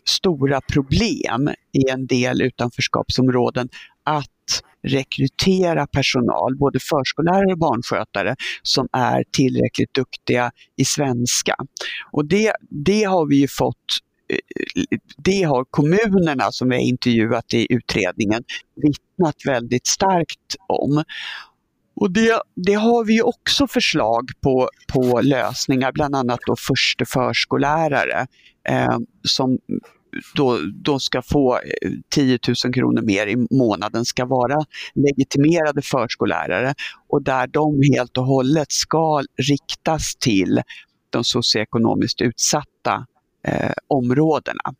stora 0.04 0.60
problem 0.60 1.50
i 1.72 1.90
en 1.90 2.06
del 2.06 2.42
utanförskapsområden 2.42 3.68
att 4.04 4.26
rekrytera 4.82 5.86
personal, 5.86 6.56
både 6.56 6.78
förskollärare 6.80 7.52
och 7.52 7.58
barnskötare, 7.58 8.36
som 8.62 8.88
är 8.92 9.24
tillräckligt 9.32 9.94
duktiga 9.94 10.50
i 10.76 10.84
svenska. 10.84 11.54
Och 12.12 12.24
det, 12.24 12.52
det 12.70 13.04
har 13.04 13.26
vi 13.26 13.36
ju 13.36 13.48
fått 13.48 13.76
det 15.16 15.42
har 15.42 15.64
kommunerna 15.64 16.52
som 16.52 16.68
vi 16.68 16.74
har 16.74 16.82
intervjuat 16.82 17.54
i 17.54 17.66
utredningen 17.70 18.44
vittnat 18.76 19.36
väldigt 19.46 19.86
starkt 19.86 20.56
om. 20.68 21.04
Och 21.96 22.10
det, 22.10 22.42
det, 22.56 22.74
har 22.74 23.04
vi 23.04 23.22
också 23.22 23.66
förslag 23.66 24.30
på, 24.40 24.68
på 24.92 25.20
lösningar, 25.20 25.92
bland 25.92 26.16
annat 26.16 26.40
då 26.46 26.56
förste 26.56 27.04
förskollärare 27.04 28.26
eh, 28.68 28.98
som 29.22 29.58
då, 30.34 30.58
då 30.74 30.98
ska 30.98 31.22
få 31.22 31.54
eh, 31.54 31.90
10 32.14 32.38
000 32.64 32.74
kronor 32.74 33.02
mer 33.02 33.26
i 33.26 33.36
månaden, 33.50 34.04
ska 34.04 34.24
vara 34.24 34.64
legitimerade 34.94 35.82
förskollärare 35.82 36.74
och 37.08 37.22
där 37.22 37.46
de 37.46 37.80
helt 37.94 38.18
och 38.18 38.26
hållet 38.26 38.72
ska 38.72 39.22
riktas 39.48 40.16
till 40.16 40.60
de 41.10 41.24
socioekonomiskt 41.24 42.20
utsatta 42.20 43.06
eh, 43.42 43.72
områdena. 43.88 44.74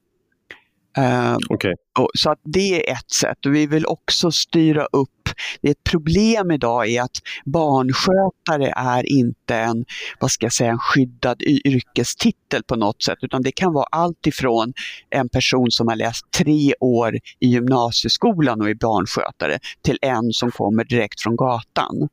Uh, 1.01 1.37
okay. 1.49 1.75
och, 1.99 2.11
så 2.15 2.31
att 2.31 2.41
det 2.45 2.89
är 2.89 2.93
ett 2.93 3.11
sätt. 3.11 3.47
Och 3.47 3.55
vi 3.55 3.67
vill 3.67 3.87
också 3.87 4.31
styra 4.31 4.85
upp 4.85 5.21
ett 5.63 5.85
problem 5.85 6.51
idag 6.51 6.89
är 6.89 7.03
att 7.03 7.17
barnskötare 7.45 8.73
är 8.77 9.13
inte 9.13 9.57
en, 9.57 9.85
vad 10.21 10.31
ska 10.31 10.47
jag 10.47 10.53
säga, 10.53 10.71
en 10.71 10.79
skyddad 10.79 11.43
yrkestitel 11.43 12.63
på 12.63 12.77
något 12.77 13.03
sätt, 13.03 13.19
utan 13.23 13.43
det 13.43 13.53
kan 13.53 13.73
vara 13.73 13.87
allt 13.91 14.27
ifrån 14.27 14.73
en 15.11 15.29
person 15.29 15.71
som 15.71 15.89
har 15.89 15.97
läst 15.97 16.31
tre 16.31 16.75
år 16.81 17.15
i 17.39 17.47
gymnasieskolan 17.47 18.61
och 18.61 18.71
är 18.71 18.75
barnskötare 18.75 19.59
till 19.83 19.99
en 20.03 20.33
som 20.33 20.51
kommer 20.51 20.85
direkt 20.85 21.23
från 21.23 21.37
gatan. 21.37 22.09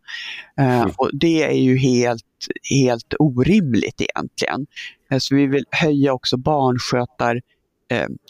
Uh, 0.61 0.91
och 0.97 1.09
det 1.13 1.43
är 1.43 1.59
ju 1.59 1.77
helt, 1.77 2.23
helt 2.69 3.13
orimligt 3.19 4.01
egentligen. 4.01 4.65
Uh, 5.11 5.17
så 5.17 5.35
vi 5.35 5.47
vill 5.47 5.65
höja 5.71 6.13
också 6.13 6.37
barnskötar 6.37 7.35
eh, 7.35 7.41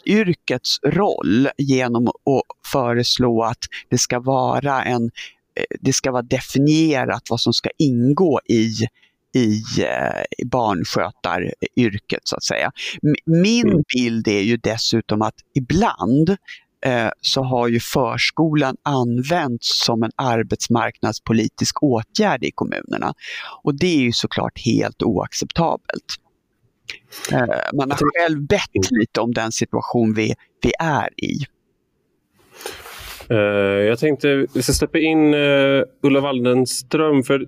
yrkets 0.06 0.78
roll 0.84 1.48
genom 1.58 2.08
att 2.08 2.42
föreslå 2.72 3.42
att 3.42 3.64
det 3.90 3.98
ska 3.98 4.20
vara 4.20 4.82
en 4.82 5.04
eh, 5.54 5.64
det 5.80 5.92
ska 5.92 6.12
vara 6.12 6.22
definierat 6.22 7.22
vad 7.30 7.40
som 7.40 7.52
ska 7.52 7.70
ingå 7.78 8.40
i 8.48 8.74
i 9.34 9.62
eh, 9.82 10.46
barnskötaryrket 10.46 12.20
så 12.24 12.36
att 12.36 12.44
säga. 12.44 12.72
Min 13.26 13.68
mm. 13.68 13.82
bild 13.94 14.28
är 14.28 14.40
ju 14.40 14.56
dessutom 14.56 15.22
att 15.22 15.34
ibland 15.54 16.36
eh, 16.86 17.08
så 17.20 17.42
har 17.42 17.68
ju 17.68 17.80
förskolan 17.80 18.76
använts 18.82 19.84
som 19.84 20.02
en 20.02 20.10
arbetsmarknadspolitisk 20.16 21.82
åtgärd 21.82 22.44
i 22.44 22.50
kommunerna. 22.50 23.14
Och 23.62 23.78
det 23.78 23.86
är 23.86 24.00
ju 24.00 24.12
såklart 24.12 24.58
helt 24.64 25.02
oacceptabelt. 25.02 26.16
Eh, 27.32 27.76
man 27.78 27.90
har 27.90 28.22
själv 28.22 28.46
bett 28.46 28.90
lite 28.90 29.20
om 29.20 29.32
den 29.34 29.52
situation 29.52 30.14
vi, 30.14 30.34
vi 30.62 30.72
är 30.78 31.08
i. 31.16 31.38
Uh, 33.30 33.38
jag 33.86 33.98
tänkte 33.98 34.46
vi 34.54 34.62
ska 34.62 34.72
släppa 34.72 34.98
in 34.98 35.34
uh, 35.34 35.84
Ulla 36.02 36.20
Waldenström. 36.20 37.22
För, 37.22 37.46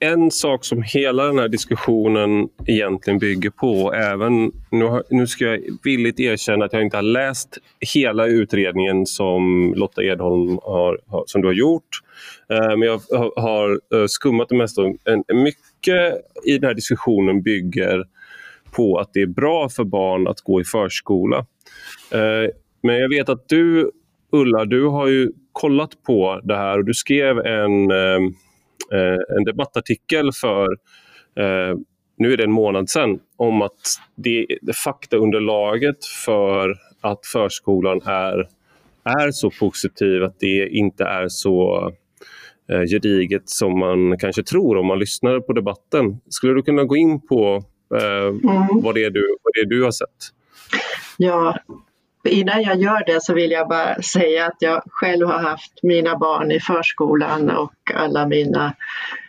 en 0.00 0.30
sak 0.30 0.64
som 0.64 0.82
hela 0.82 1.24
den 1.24 1.38
här 1.38 1.48
diskussionen 1.48 2.48
egentligen 2.66 3.18
bygger 3.18 3.50
på, 3.50 3.92
även 3.92 4.52
nu, 4.70 5.02
nu 5.10 5.26
ska 5.26 5.44
jag 5.44 5.60
villigt 5.84 6.20
erkänna 6.20 6.64
att 6.64 6.72
jag 6.72 6.82
inte 6.82 6.96
har 6.96 7.02
läst 7.02 7.58
hela 7.94 8.26
utredningen 8.26 9.06
som 9.06 9.74
Lotta 9.76 10.02
Edholm 10.02 10.58
har, 10.62 11.00
som 11.26 11.42
du 11.42 11.48
har 11.48 11.54
gjort. 11.54 11.88
men 12.48 12.82
jag 12.82 13.00
har, 13.10 13.40
har 13.40 14.06
skummat 14.06 14.48
det 14.48 14.56
mesta. 14.56 14.82
mycket 15.34 16.14
i 16.44 16.58
den 16.58 16.64
här 16.64 16.74
diskussionen 16.74 17.42
bygger 17.42 18.04
på 18.72 18.98
att 18.98 19.10
det 19.12 19.22
är 19.22 19.26
bra 19.26 19.68
för 19.68 19.84
barn 19.84 20.28
att 20.28 20.40
gå 20.40 20.60
i 20.60 20.64
förskola. 20.64 21.46
Eh, 22.12 22.50
men 22.82 22.96
jag 22.96 23.08
vet 23.08 23.28
att 23.28 23.48
du, 23.48 23.90
Ulla, 24.32 24.64
du 24.64 24.86
har 24.86 25.06
ju 25.06 25.32
kollat 25.52 26.02
på 26.06 26.40
det 26.44 26.56
här 26.56 26.78
och 26.78 26.84
du 26.84 26.94
skrev 26.94 27.38
en, 27.38 27.90
eh, 27.90 28.20
eh, 28.92 29.36
en 29.36 29.44
debattartikel 29.46 30.32
för, 30.32 30.68
nu 32.18 32.32
är 32.32 32.36
det 32.36 32.44
en 32.44 32.52
månad 32.52 32.90
sedan, 32.90 33.18
om 33.36 33.62
att 33.62 33.80
det, 34.14 34.46
det 34.62 34.76
faktaunderlaget 34.76 36.04
för 36.24 36.74
att 37.00 37.26
förskolan 37.26 38.00
är, 38.04 38.48
är 39.04 39.30
så 39.30 39.50
positiv, 39.50 40.24
att 40.24 40.40
det 40.40 40.68
inte 40.68 41.04
är 41.04 41.28
så 41.28 41.90
gediget 42.90 43.48
som 43.48 43.78
man 43.78 44.18
kanske 44.18 44.42
tror 44.42 44.76
om 44.76 44.86
man 44.86 44.98
lyssnar 44.98 45.40
på 45.40 45.52
debatten. 45.52 46.20
Skulle 46.28 46.54
du 46.54 46.62
kunna 46.62 46.84
gå 46.84 46.96
in 46.96 47.20
på 47.20 47.64
mm. 47.90 48.82
vad, 48.82 48.94
det 48.94 49.04
är 49.04 49.10
du, 49.10 49.36
vad 49.42 49.52
det 49.54 49.60
är 49.60 49.66
du 49.66 49.84
har 49.84 49.90
sett. 49.90 50.32
Ja, 51.16 51.58
innan 52.24 52.62
jag 52.62 52.78
gör 52.78 53.06
det 53.06 53.22
så 53.22 53.34
vill 53.34 53.50
jag 53.50 53.68
bara 53.68 54.02
säga 54.02 54.46
att 54.46 54.56
jag 54.58 54.82
själv 54.90 55.26
har 55.26 55.38
haft 55.38 55.72
mina 55.82 56.18
barn 56.18 56.52
i 56.52 56.60
förskolan 56.60 57.50
och 57.50 57.74
alla 57.94 58.26
mina 58.26 58.74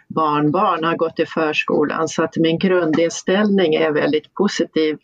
barnbarn 0.08 0.84
har 0.84 0.96
gått 0.96 1.20
i 1.20 1.26
förskolan 1.26 2.08
så 2.08 2.24
att 2.24 2.38
min 2.38 2.60
grundinställning 2.60 3.76
är 3.76 3.92
väldigt 3.92 4.34
positiv. 4.34 4.98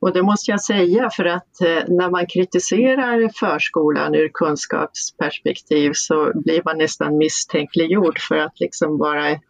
Och 0.00 0.12
det 0.12 0.22
måste 0.22 0.50
jag 0.50 0.60
säga 0.60 1.10
för 1.10 1.24
att 1.24 1.60
eh, 1.60 1.82
när 1.88 2.10
man 2.10 2.26
kritiserar 2.26 3.30
förskolan 3.34 4.14
ur 4.14 4.30
kunskapsperspektiv 4.34 5.92
så 5.94 6.32
blir 6.34 6.62
man 6.64 6.78
nästan 6.78 7.18
misstänkliggjord 7.18 8.18
för 8.20 8.36
att 8.36 8.60
liksom 8.60 8.98
vara, 8.98 9.40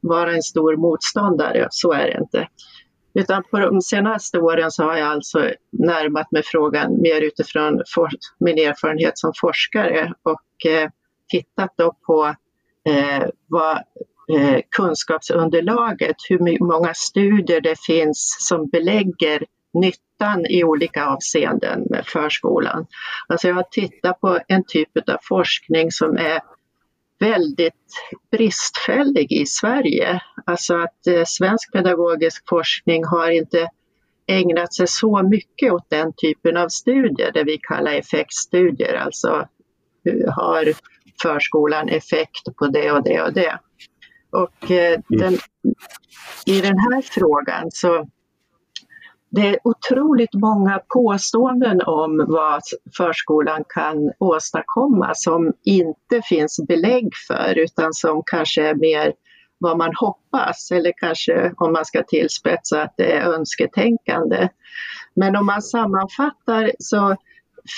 vara 0.00 0.34
en 0.34 0.42
stor 0.42 0.76
motståndare. 0.76 1.68
Så 1.70 1.92
är 1.92 2.06
det 2.06 2.18
inte. 2.20 2.48
Utan 3.14 3.42
på 3.50 3.58
de 3.58 3.80
senaste 3.80 4.38
åren 4.38 4.70
så 4.70 4.84
har 4.84 4.96
jag 4.96 5.08
alltså 5.08 5.50
närmat 5.72 6.32
mig 6.32 6.42
frågan 6.44 7.00
mer 7.00 7.20
utifrån 7.20 7.82
min 8.38 8.58
erfarenhet 8.58 9.18
som 9.18 9.32
forskare 9.40 10.12
och 10.22 10.70
eh, 10.70 10.90
tittat 11.28 11.74
då 11.76 11.96
på 12.06 12.34
eh, 12.88 13.28
vad 13.46 13.76
eh, 14.38 14.60
kunskapsunderlaget, 14.76 16.16
hur 16.28 16.64
många 16.64 16.94
studier 16.94 17.60
det 17.60 17.80
finns 17.86 18.36
som 18.48 18.68
belägger 18.68 19.44
nyttan 19.74 20.46
i 20.46 20.64
olika 20.64 21.06
avseenden 21.06 21.86
med 21.90 22.06
förskolan. 22.06 22.86
Alltså 23.28 23.48
jag 23.48 23.54
har 23.54 23.66
tittat 23.70 24.20
på 24.20 24.38
en 24.48 24.64
typ 24.66 25.08
av 25.08 25.16
forskning 25.28 25.90
som 25.90 26.16
är 26.16 26.40
väldigt 27.24 27.72
bristfällig 28.30 29.32
i 29.32 29.46
Sverige. 29.46 30.20
Alltså 30.46 30.74
att 30.76 31.06
eh, 31.06 31.22
svensk 31.26 31.72
pedagogisk 31.72 32.48
forskning 32.48 33.04
har 33.04 33.30
inte 33.30 33.68
ägnat 34.26 34.74
sig 34.74 34.86
så 34.86 35.22
mycket 35.22 35.72
åt 35.72 35.90
den 35.90 36.12
typen 36.12 36.56
av 36.56 36.68
studier, 36.68 37.32
det 37.32 37.44
vi 37.44 37.58
kallar 37.58 37.92
effektstudier, 37.92 38.94
alltså 38.94 39.48
har 40.28 40.72
förskolan 41.22 41.88
effekt 41.88 42.56
på 42.58 42.66
det 42.66 42.92
och 42.92 43.04
det 43.04 43.22
och 43.22 43.32
det. 43.32 43.58
Och 44.30 44.70
eh, 44.70 45.00
den, 45.08 45.38
i 46.46 46.60
den 46.60 46.78
här 46.78 47.02
frågan 47.02 47.70
så 47.70 48.08
det 49.34 49.48
är 49.48 49.58
otroligt 49.64 50.34
många 50.34 50.80
påståenden 50.94 51.80
om 51.86 52.24
vad 52.28 52.62
förskolan 52.96 53.64
kan 53.68 54.12
åstadkomma 54.18 55.10
som 55.14 55.52
inte 55.64 56.22
finns 56.28 56.60
belägg 56.68 57.10
för 57.28 57.58
utan 57.58 57.92
som 57.92 58.22
kanske 58.26 58.68
är 58.68 58.74
mer 58.74 59.12
vad 59.58 59.78
man 59.78 59.92
hoppas 59.94 60.70
eller 60.70 60.92
kanske 60.96 61.52
om 61.56 61.72
man 61.72 61.84
ska 61.84 62.02
tillspetsa 62.02 62.82
att 62.82 62.94
det 62.96 63.12
är 63.12 63.32
önsketänkande. 63.32 64.48
Men 65.16 65.36
om 65.36 65.46
man 65.46 65.62
sammanfattar 65.62 66.70
så 66.78 67.16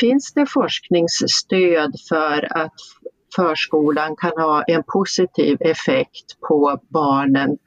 finns 0.01 0.33
det 0.35 0.47
forskningsstöd 0.47 1.93
för 2.09 2.59
att 2.59 2.75
förskolan 3.37 4.17
kan 4.17 4.33
ha 4.37 4.63
en 4.63 4.83
positiv 4.83 5.57
effekt 5.61 6.41
på 6.49 6.81
barnen 6.89 7.59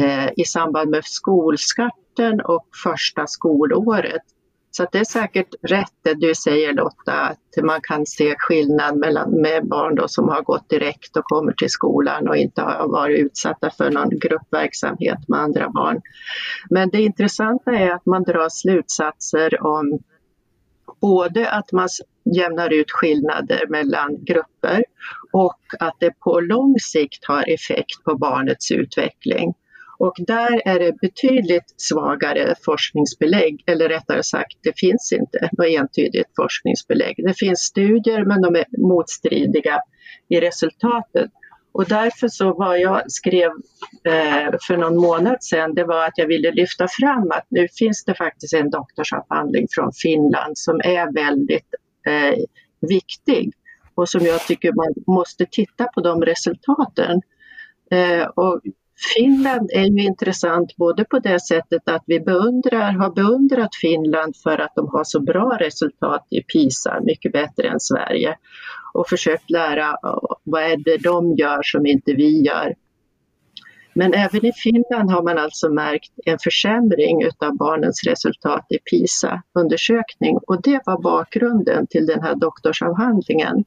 eh, 0.00 0.28
i 0.36 0.44
samband 0.44 0.90
med 0.90 1.04
skolstart 1.04 2.01
starten 2.12 2.40
och 2.40 2.68
första 2.84 3.26
skolåret. 3.26 4.22
Så 4.70 4.86
det 4.92 4.98
är 4.98 5.04
säkert 5.04 5.54
rätt 5.62 5.92
det 6.02 6.14
du 6.14 6.34
säger 6.34 6.72
Lotta, 6.72 7.12
att 7.12 7.64
man 7.64 7.80
kan 7.82 8.06
se 8.06 8.34
skillnad 8.38 8.96
mellan 8.96 9.30
med 9.30 9.68
barn 9.68 9.94
då 9.94 10.08
som 10.08 10.28
har 10.28 10.42
gått 10.42 10.68
direkt 10.68 11.16
och 11.16 11.24
kommer 11.24 11.52
till 11.52 11.70
skolan 11.70 12.28
och 12.28 12.36
inte 12.36 12.62
har 12.62 12.88
varit 12.88 13.18
utsatta 13.18 13.70
för 13.70 13.90
någon 13.90 14.18
gruppverksamhet 14.18 15.18
med 15.28 15.40
andra 15.40 15.68
barn. 15.68 16.00
Men 16.70 16.90
det 16.90 17.02
intressanta 17.02 17.70
är 17.70 17.90
att 17.90 18.06
man 18.06 18.22
drar 18.22 18.48
slutsatser 18.48 19.66
om 19.66 19.98
både 21.00 21.50
att 21.50 21.72
man 21.72 21.88
jämnar 22.36 22.72
ut 22.72 22.90
skillnader 22.90 23.66
mellan 23.68 24.24
grupper 24.24 24.84
och 25.32 25.60
att 25.78 25.96
det 26.00 26.18
på 26.20 26.40
lång 26.40 26.74
sikt 26.80 27.24
har 27.24 27.44
effekt 27.54 28.04
på 28.04 28.14
barnets 28.14 28.70
utveckling. 28.70 29.54
Och 30.06 30.14
där 30.18 30.62
är 30.64 30.78
det 30.78 30.92
betydligt 31.00 31.74
svagare 31.76 32.54
forskningsbelägg, 32.64 33.64
eller 33.66 33.88
rättare 33.88 34.22
sagt, 34.22 34.58
det 34.62 34.78
finns 34.78 35.12
inte 35.12 35.48
något 35.52 35.66
entydigt 35.66 36.30
forskningsbelägg. 36.36 37.14
Det 37.26 37.34
finns 37.38 37.60
studier, 37.60 38.24
men 38.24 38.42
de 38.42 38.56
är 38.56 38.64
motstridiga 38.78 39.80
i 40.28 40.40
resultatet. 40.40 41.30
Och 41.72 41.84
därför 41.88 42.28
så 42.28 42.54
vad 42.54 42.80
jag 42.80 43.12
skrev 43.12 43.50
eh, 44.04 44.54
för 44.66 44.76
någon 44.76 44.96
månad 44.96 45.44
sedan, 45.44 45.74
det 45.74 45.84
var 45.84 46.06
att 46.06 46.18
jag 46.18 46.26
ville 46.26 46.52
lyfta 46.52 46.86
fram 46.88 47.30
att 47.30 47.46
nu 47.48 47.68
finns 47.78 48.04
det 48.04 48.14
faktiskt 48.14 48.54
en 48.54 48.70
doktorsavhandling 48.70 49.66
från 49.70 49.92
Finland 49.92 50.58
som 50.58 50.80
är 50.84 51.12
väldigt 51.14 51.74
eh, 52.06 52.38
viktig 52.80 53.52
och 53.94 54.08
som 54.08 54.26
jag 54.26 54.46
tycker 54.46 54.72
man 54.72 54.94
måste 55.06 55.46
titta 55.50 55.84
på 55.94 56.00
de 56.00 56.22
resultaten. 56.22 57.20
Eh, 57.90 58.24
och 58.26 58.60
Finland 59.16 59.70
är 59.72 59.84
ju 59.84 60.04
intressant 60.04 60.76
både 60.76 61.04
på 61.04 61.18
det 61.18 61.40
sättet 61.40 61.88
att 61.88 62.02
vi 62.06 62.20
beundrar, 62.20 62.92
har 62.92 63.10
beundrat 63.10 63.74
Finland 63.80 64.36
för 64.36 64.58
att 64.58 64.74
de 64.74 64.88
har 64.88 65.04
så 65.04 65.20
bra 65.20 65.56
resultat 65.60 66.26
i 66.30 66.42
PISA, 66.42 67.00
mycket 67.02 67.32
bättre 67.32 67.68
än 67.68 67.80
Sverige 67.80 68.36
och 68.94 69.08
försökt 69.08 69.50
lära 69.50 69.96
vad 70.44 70.62
är 70.62 70.76
det 70.76 70.96
de 70.96 71.36
gör 71.36 71.62
som 71.62 71.86
inte 71.86 72.12
vi 72.12 72.42
gör. 72.42 72.74
Men 73.94 74.14
även 74.14 74.44
i 74.44 74.52
Finland 74.52 75.10
har 75.10 75.22
man 75.22 75.38
alltså 75.38 75.68
märkt 75.68 76.12
en 76.24 76.38
försämring 76.38 77.26
av 77.38 77.56
barnens 77.56 78.02
resultat 78.06 78.66
i 78.68 78.78
PISA-undersökning 78.78 80.38
och 80.46 80.62
det 80.62 80.80
var 80.86 81.02
bakgrunden 81.02 81.86
till 81.86 82.06
den 82.06 82.22
här 82.22 82.34
doktorsavhandlingen. 82.34 83.64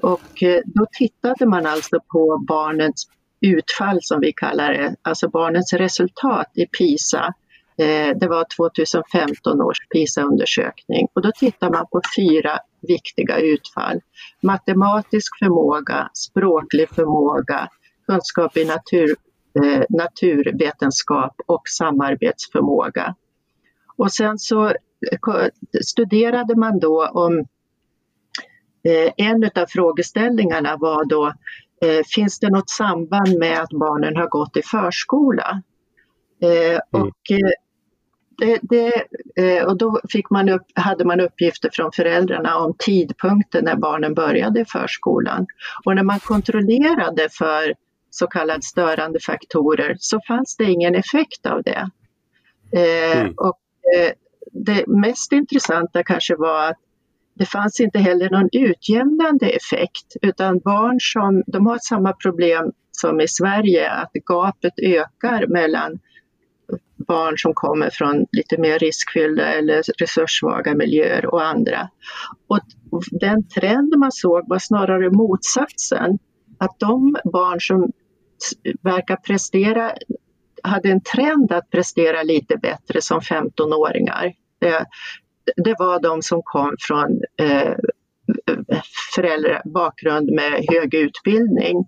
Och 0.00 0.42
eh, 0.42 0.60
då 0.64 0.86
tittade 0.92 1.46
man 1.46 1.66
alltså 1.66 2.00
på 2.12 2.44
barnens 2.48 3.08
utfall 3.40 3.98
som 4.02 4.20
vi 4.20 4.32
kallar 4.32 4.72
det, 4.72 4.96
alltså 5.02 5.28
barnens 5.28 5.72
resultat 5.72 6.46
i 6.54 6.66
PISA. 6.66 7.34
Eh, 7.78 8.16
det 8.16 8.28
var 8.28 8.46
2015 8.56 9.60
års 9.60 9.78
PISA-undersökning 9.88 11.08
och 11.12 11.22
då 11.22 11.32
tittar 11.38 11.70
man 11.70 11.86
på 11.92 12.00
fyra 12.16 12.58
viktiga 12.88 13.38
utfall. 13.38 14.00
Matematisk 14.42 15.38
förmåga, 15.38 16.10
språklig 16.14 16.88
förmåga, 16.88 17.68
kunskap 18.06 18.56
i 18.56 18.64
natur, 18.64 19.16
eh, 19.64 19.82
naturvetenskap 19.88 21.34
och 21.46 21.62
samarbetsförmåga. 21.68 23.14
Och 23.96 24.12
sen 24.12 24.38
så 24.38 24.66
eh, 24.66 25.48
studerade 25.82 26.56
man 26.56 26.78
då 26.78 27.06
om 27.06 27.38
eh, 28.84 29.12
en 29.16 29.44
av 29.44 29.66
frågeställningarna 29.68 30.76
var 30.76 31.04
då 31.04 31.32
finns 32.14 32.38
det 32.38 32.50
något 32.50 32.70
samband 32.70 33.38
med 33.38 33.60
att 33.60 33.70
barnen 33.70 34.16
har 34.16 34.28
gått 34.28 34.56
i 34.56 34.62
förskola? 34.62 35.62
Eh, 36.42 36.68
mm. 36.70 36.80
och, 36.90 37.30
eh, 37.30 37.50
det, 38.38 38.60
det, 39.34 39.64
och 39.64 39.76
då 39.76 40.00
fick 40.12 40.30
man 40.30 40.48
upp, 40.48 40.62
hade 40.74 41.04
man 41.04 41.20
uppgifter 41.20 41.70
från 41.72 41.92
föräldrarna 41.92 42.56
om 42.56 42.74
tidpunkten 42.78 43.64
när 43.64 43.76
barnen 43.76 44.14
började 44.14 44.60
i 44.60 44.64
förskolan. 44.64 45.46
Och 45.84 45.94
när 45.94 46.02
man 46.02 46.20
kontrollerade 46.20 47.28
för 47.32 47.74
så 48.10 48.26
kallade 48.26 48.62
störande 48.62 49.20
faktorer 49.20 49.96
så 49.98 50.20
fanns 50.28 50.56
det 50.56 50.64
ingen 50.64 50.94
effekt 50.94 51.46
av 51.46 51.62
det. 51.62 51.90
Mm. 52.72 53.34
Och 53.36 53.58
det 54.52 54.86
mest 54.86 55.32
intressanta 55.32 56.02
kanske 56.02 56.36
var 56.36 56.70
att 56.70 56.78
det 57.38 57.46
fanns 57.46 57.80
inte 57.80 57.98
heller 57.98 58.30
någon 58.30 58.48
utjämnande 58.52 59.46
effekt 59.46 60.16
utan 60.22 60.58
barn 60.58 60.96
som 61.00 61.42
de 61.46 61.66
har 61.66 61.78
samma 61.78 62.12
problem 62.12 62.72
som 62.90 63.20
i 63.20 63.28
Sverige 63.28 63.90
att 63.90 64.12
gapet 64.12 64.72
ökar 64.82 65.46
mellan 65.46 65.98
barn 67.08 67.38
som 67.38 67.54
kommer 67.54 67.90
från 67.90 68.26
lite 68.32 68.60
mer 68.60 68.78
riskfyllda 68.78 69.52
eller 69.52 69.82
resurssvaga 69.98 70.74
miljöer 70.74 71.26
och 71.26 71.44
andra. 71.44 71.88
Och 72.48 73.02
den 73.10 73.48
trend 73.48 73.94
man 73.96 74.12
såg 74.12 74.48
var 74.48 74.58
snarare 74.58 75.10
motsatsen. 75.10 76.18
Att 76.58 76.78
de 76.78 77.16
barn 77.24 77.60
som 77.60 77.92
verkar 78.82 79.16
prestera 79.16 79.92
hade 80.62 80.88
en 80.88 81.00
trend 81.00 81.52
att 81.52 81.70
prestera 81.70 82.22
lite 82.22 82.56
bättre 82.56 83.00
som 83.00 83.20
15-åringar 83.20 84.32
eh, 84.64 84.82
det 85.56 85.74
var 85.78 86.00
de 86.00 86.22
som 86.22 86.42
kom 86.44 86.76
från 86.78 87.20
eh, 87.36 87.74
föräldrabakgrund 89.14 90.30
med 90.30 90.64
hög 90.68 90.94
utbildning. 90.94 91.86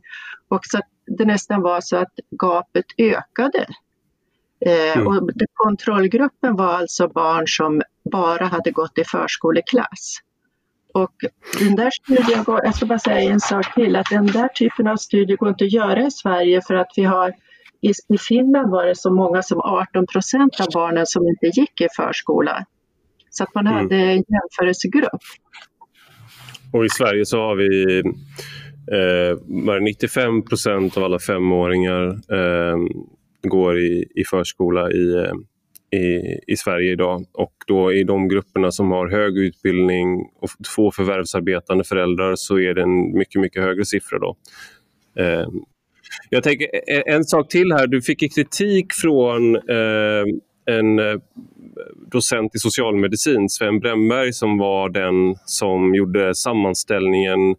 Och 0.49 0.61
så 0.63 0.81
det 1.07 1.25
nästan 1.25 1.63
var 1.63 1.81
så 1.81 1.97
att 1.97 2.13
gapet 2.31 2.85
ökade. 2.99 3.67
Eh, 4.67 4.97
mm. 4.97 5.07
och 5.07 5.31
kontrollgruppen 5.53 6.57
var 6.57 6.75
alltså 6.75 7.09
barn 7.09 7.45
som 7.47 7.83
bara 8.13 8.47
hade 8.47 8.71
gått 8.71 8.99
i 8.99 9.05
förskoleklass. 9.05 10.19
Och 10.95 11.15
den 11.59 11.77
där 11.77 11.91
studien, 11.91 12.45
går, 12.45 12.61
jag 12.65 12.75
ska 12.75 12.87
bara 12.87 12.99
säga 12.99 13.31
en 13.31 13.41
sak 13.41 13.75
till, 13.75 13.97
att 13.97 14.11
den 14.11 14.27
där 14.27 14.49
typen 14.49 14.87
av 14.87 14.97
studier 14.97 15.37
går 15.37 15.49
inte 15.49 15.65
att 15.65 15.73
göra 15.73 16.07
i 16.07 16.11
Sverige 16.11 16.63
för 16.63 16.75
att 16.75 16.93
vi 16.97 17.05
har 17.05 17.35
i 18.09 18.19
Finland 18.19 18.71
var 18.71 18.87
det 18.87 18.97
så 18.97 19.15
många 19.15 19.43
som 19.43 19.61
18 19.61 20.07
procent 20.07 20.61
av 20.61 20.67
barnen 20.75 21.07
som 21.07 21.29
inte 21.29 21.47
gick 21.47 21.81
i 21.81 21.89
förskola. 21.97 22.65
Så 23.31 23.45
att 23.45 23.55
man 23.55 23.67
mm. 23.67 23.79
hade 23.79 23.97
en 23.97 24.25
jämförelsegrupp. 24.29 25.23
Och 26.73 26.85
i 26.85 26.89
Sverige 26.89 27.27
så 27.27 27.39
har 27.39 27.57
vi 27.57 27.99
eh, 28.93 29.81
95 29.83 30.43
procent 30.43 30.97
av 30.97 31.05
alla 31.05 31.19
femåringar 31.19 32.07
eh, 32.09 32.77
går 33.43 33.79
i, 33.79 34.05
i 34.15 34.25
förskola 34.25 34.91
i, 34.91 35.15
eh, 35.15 35.33
i, 36.01 36.39
i 36.47 36.57
Sverige 36.57 36.93
idag. 36.93 37.25
Och 37.33 37.55
då 37.67 37.93
i 37.93 38.05
de 38.05 38.29
grupperna 38.29 38.71
som 38.71 38.91
har 38.91 39.09
hög 39.09 39.39
utbildning 39.39 40.19
och 40.41 40.51
få 40.67 40.91
förvärvsarbetande 40.91 41.85
föräldrar 41.85 42.35
så 42.37 42.59
är 42.59 42.75
det 42.75 42.83
en 42.83 43.19
mycket, 43.19 43.41
mycket 43.41 43.63
högre 43.63 43.85
siffra. 43.85 44.19
Då. 44.19 44.37
Eh, 45.19 45.49
jag 46.31 46.43
tänker 46.43 46.69
en 47.07 47.25
sak 47.25 47.49
till 47.49 47.73
här. 47.73 47.87
Du 47.87 48.03
fick 48.03 48.35
kritik 48.35 48.93
från 48.93 49.57
eh, 49.57 50.25
en 50.67 50.99
eh, 50.99 51.19
docent 52.11 52.55
i 52.55 52.59
socialmedicin, 52.59 53.49
Sven 53.49 53.81
Bremberg, 53.81 54.33
som 54.33 54.59
var 54.59 54.89
den 54.89 55.37
som 55.45 55.95
gjorde 55.95 56.35
sammanställningen 56.35 57.51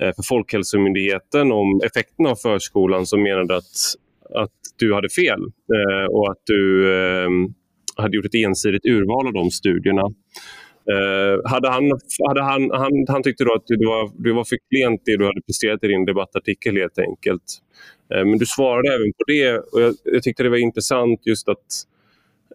eh, 0.00 0.12
för 0.16 0.22
Folkhälsomyndigheten 0.22 1.52
om 1.52 1.80
effekten 1.84 2.26
av 2.26 2.36
förskolan 2.36 3.06
som 3.06 3.22
menade 3.22 3.56
att, 3.56 3.94
att 4.34 4.58
du 4.76 4.94
hade 4.94 5.08
fel 5.08 5.40
eh, 5.74 6.06
och 6.10 6.30
att 6.30 6.42
du 6.46 6.94
eh, 6.94 7.30
hade 7.96 8.16
gjort 8.16 8.26
ett 8.26 8.44
ensidigt 8.46 8.86
urval 8.86 9.26
av 9.26 9.32
de 9.32 9.50
studierna. 9.50 10.02
Hade 11.44 11.68
han, 11.70 11.84
hade 12.28 12.42
han, 12.42 12.70
han, 12.70 12.92
han 13.08 13.22
tyckte 13.22 13.44
då 13.44 13.54
att 13.54 13.66
det 13.66 13.86
var, 13.86 14.10
du 14.22 14.32
var 14.32 14.44
för 14.44 14.58
klent 14.70 15.02
det 15.04 15.16
du 15.16 15.24
hade 15.26 15.40
presterat 15.46 15.84
i 15.84 15.86
din 15.86 16.04
debattartikel 16.04 16.76
helt 16.76 16.98
enkelt. 16.98 17.42
Men 18.08 18.38
du 18.38 18.46
svarade 18.46 18.88
även 18.94 19.12
på 19.12 19.24
det 19.26 19.58
och 19.58 19.80
jag, 19.80 19.94
jag 20.04 20.22
tyckte 20.22 20.42
det 20.42 20.48
var 20.48 20.56
intressant 20.56 21.20
just 21.26 21.48
att 21.48 21.66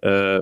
Eh, 0.03 0.39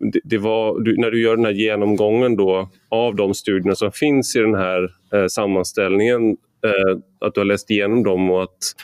det, 0.00 0.20
det 0.24 0.38
var, 0.38 0.80
du, 0.80 0.96
när 0.96 1.10
du 1.10 1.22
gör 1.22 1.36
den 1.36 1.44
här 1.44 1.52
genomgången 1.52 2.36
då 2.36 2.68
av 2.88 3.16
de 3.16 3.34
studierna 3.34 3.74
som 3.74 3.92
finns 3.92 4.36
i 4.36 4.38
den 4.38 4.54
här 4.54 4.90
eh, 5.14 5.26
sammanställningen, 5.26 6.30
eh, 6.64 6.98
att 7.20 7.34
du 7.34 7.40
har 7.40 7.44
läst 7.44 7.70
igenom 7.70 8.02
dem 8.02 8.30
och 8.30 8.42
att 8.42 8.74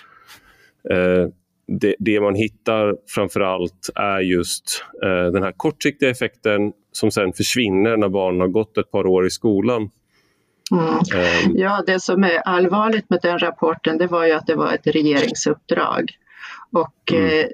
eh, 0.91 1.29
det, 1.69 1.95
det, 1.99 2.21
man 2.21 2.35
hittar 2.35 2.97
framför 3.07 3.41
allt 3.41 3.91
är 3.95 4.21
just 4.21 4.85
eh, 5.03 5.33
den 5.33 5.43
här 5.43 5.53
kortsiktiga 5.53 6.11
effekten 6.11 6.73
som 6.93 7.11
sen 7.11 7.33
försvinner 7.33 7.97
när 7.97 8.09
barnen 8.09 8.41
har 8.41 8.49
gått 8.49 8.79
ett 8.79 8.91
par 8.91 9.07
år 9.07 9.27
i 9.27 9.31
skolan. 9.31 9.91
Mm. 10.73 10.89
Um, 10.89 11.57
ja, 11.57 11.83
det 11.87 12.01
som 12.01 12.25
är 12.25 12.39
allvarligt 12.39 13.11
med 13.11 13.19
den 13.23 13.39
rapporten 13.39 13.99
det 13.99 14.07
var 14.07 14.27
ju 14.27 14.33
att 14.33 14.47
det 14.47 14.55
var 14.55 14.73
ett 14.73 14.87
regeringsuppdrag. 14.87 16.11
Och 16.73 17.13
mm. 17.13 17.49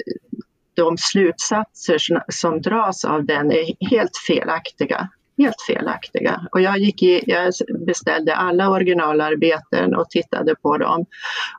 De 0.75 0.99
slutsatser 0.99 1.99
som 2.29 2.61
dras 2.61 3.05
av 3.05 3.25
den 3.25 3.53
är 3.53 3.89
helt 3.91 4.17
felaktiga. 4.27 5.09
Helt 5.39 5.63
felaktiga. 5.67 6.47
Och 6.53 6.61
jag, 6.61 6.79
gick 6.79 7.03
i, 7.03 7.23
jag 7.27 7.53
beställde 7.87 8.37
alla 8.37 8.71
originalarbeten 8.71 9.95
och 9.95 10.11
tittade 10.11 10.55
på 10.55 10.79
dem. 10.79 11.07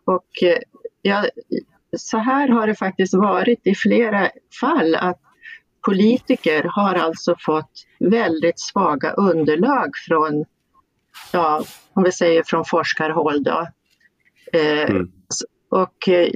Och 0.05 0.43
eh, 0.43 0.57
jag, 1.01 1.25
så 1.97 2.17
här 2.17 2.47
har 2.47 2.67
det 2.67 2.75
faktiskt 2.75 3.13
varit 3.13 3.67
i 3.67 3.75
flera 3.75 4.29
fall 4.61 4.95
att 4.95 5.19
politiker 5.85 6.63
har 6.63 6.95
alltså 6.95 7.35
fått 7.39 7.71
väldigt 7.99 8.59
svaga 8.59 9.11
underlag 9.11 9.89
från, 10.07 10.45
ja, 11.31 11.63
om 11.93 12.03
vi 12.03 12.11
säger 12.11 12.43
från 12.45 12.65
forskarhåll 12.65 13.43
då. 13.43 13.67
Eh, 14.53 14.89
mm. 14.89 15.11
Och 15.69 16.09
eh, 16.09 16.29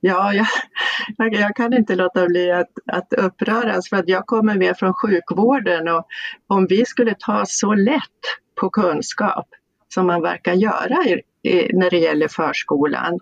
Ja, 0.00 0.32
jag, 0.32 1.34
jag, 1.34 1.56
kan 1.56 1.72
inte 1.72 1.94
låta 1.94 2.26
bli 2.26 2.50
att, 2.50 2.70
att 2.86 3.12
uppröras 3.12 3.88
för 3.88 3.96
att 3.96 4.08
jag 4.08 4.26
kommer 4.26 4.54
med 4.54 4.76
från 4.76 4.94
sjukvården 4.94 5.88
och 5.88 6.06
om 6.46 6.66
vi 6.66 6.84
skulle 6.86 7.14
ta 7.18 7.44
så 7.46 7.74
lätt 7.74 8.20
på 8.60 8.70
kunskap 8.70 9.46
som 9.88 10.06
man 10.06 10.22
verkar 10.22 10.52
göra 10.52 11.04
i, 11.04 11.22
i, 11.48 11.72
när 11.72 11.90
det 11.90 11.98
gäller 11.98 12.28
förskolan, 12.28 13.18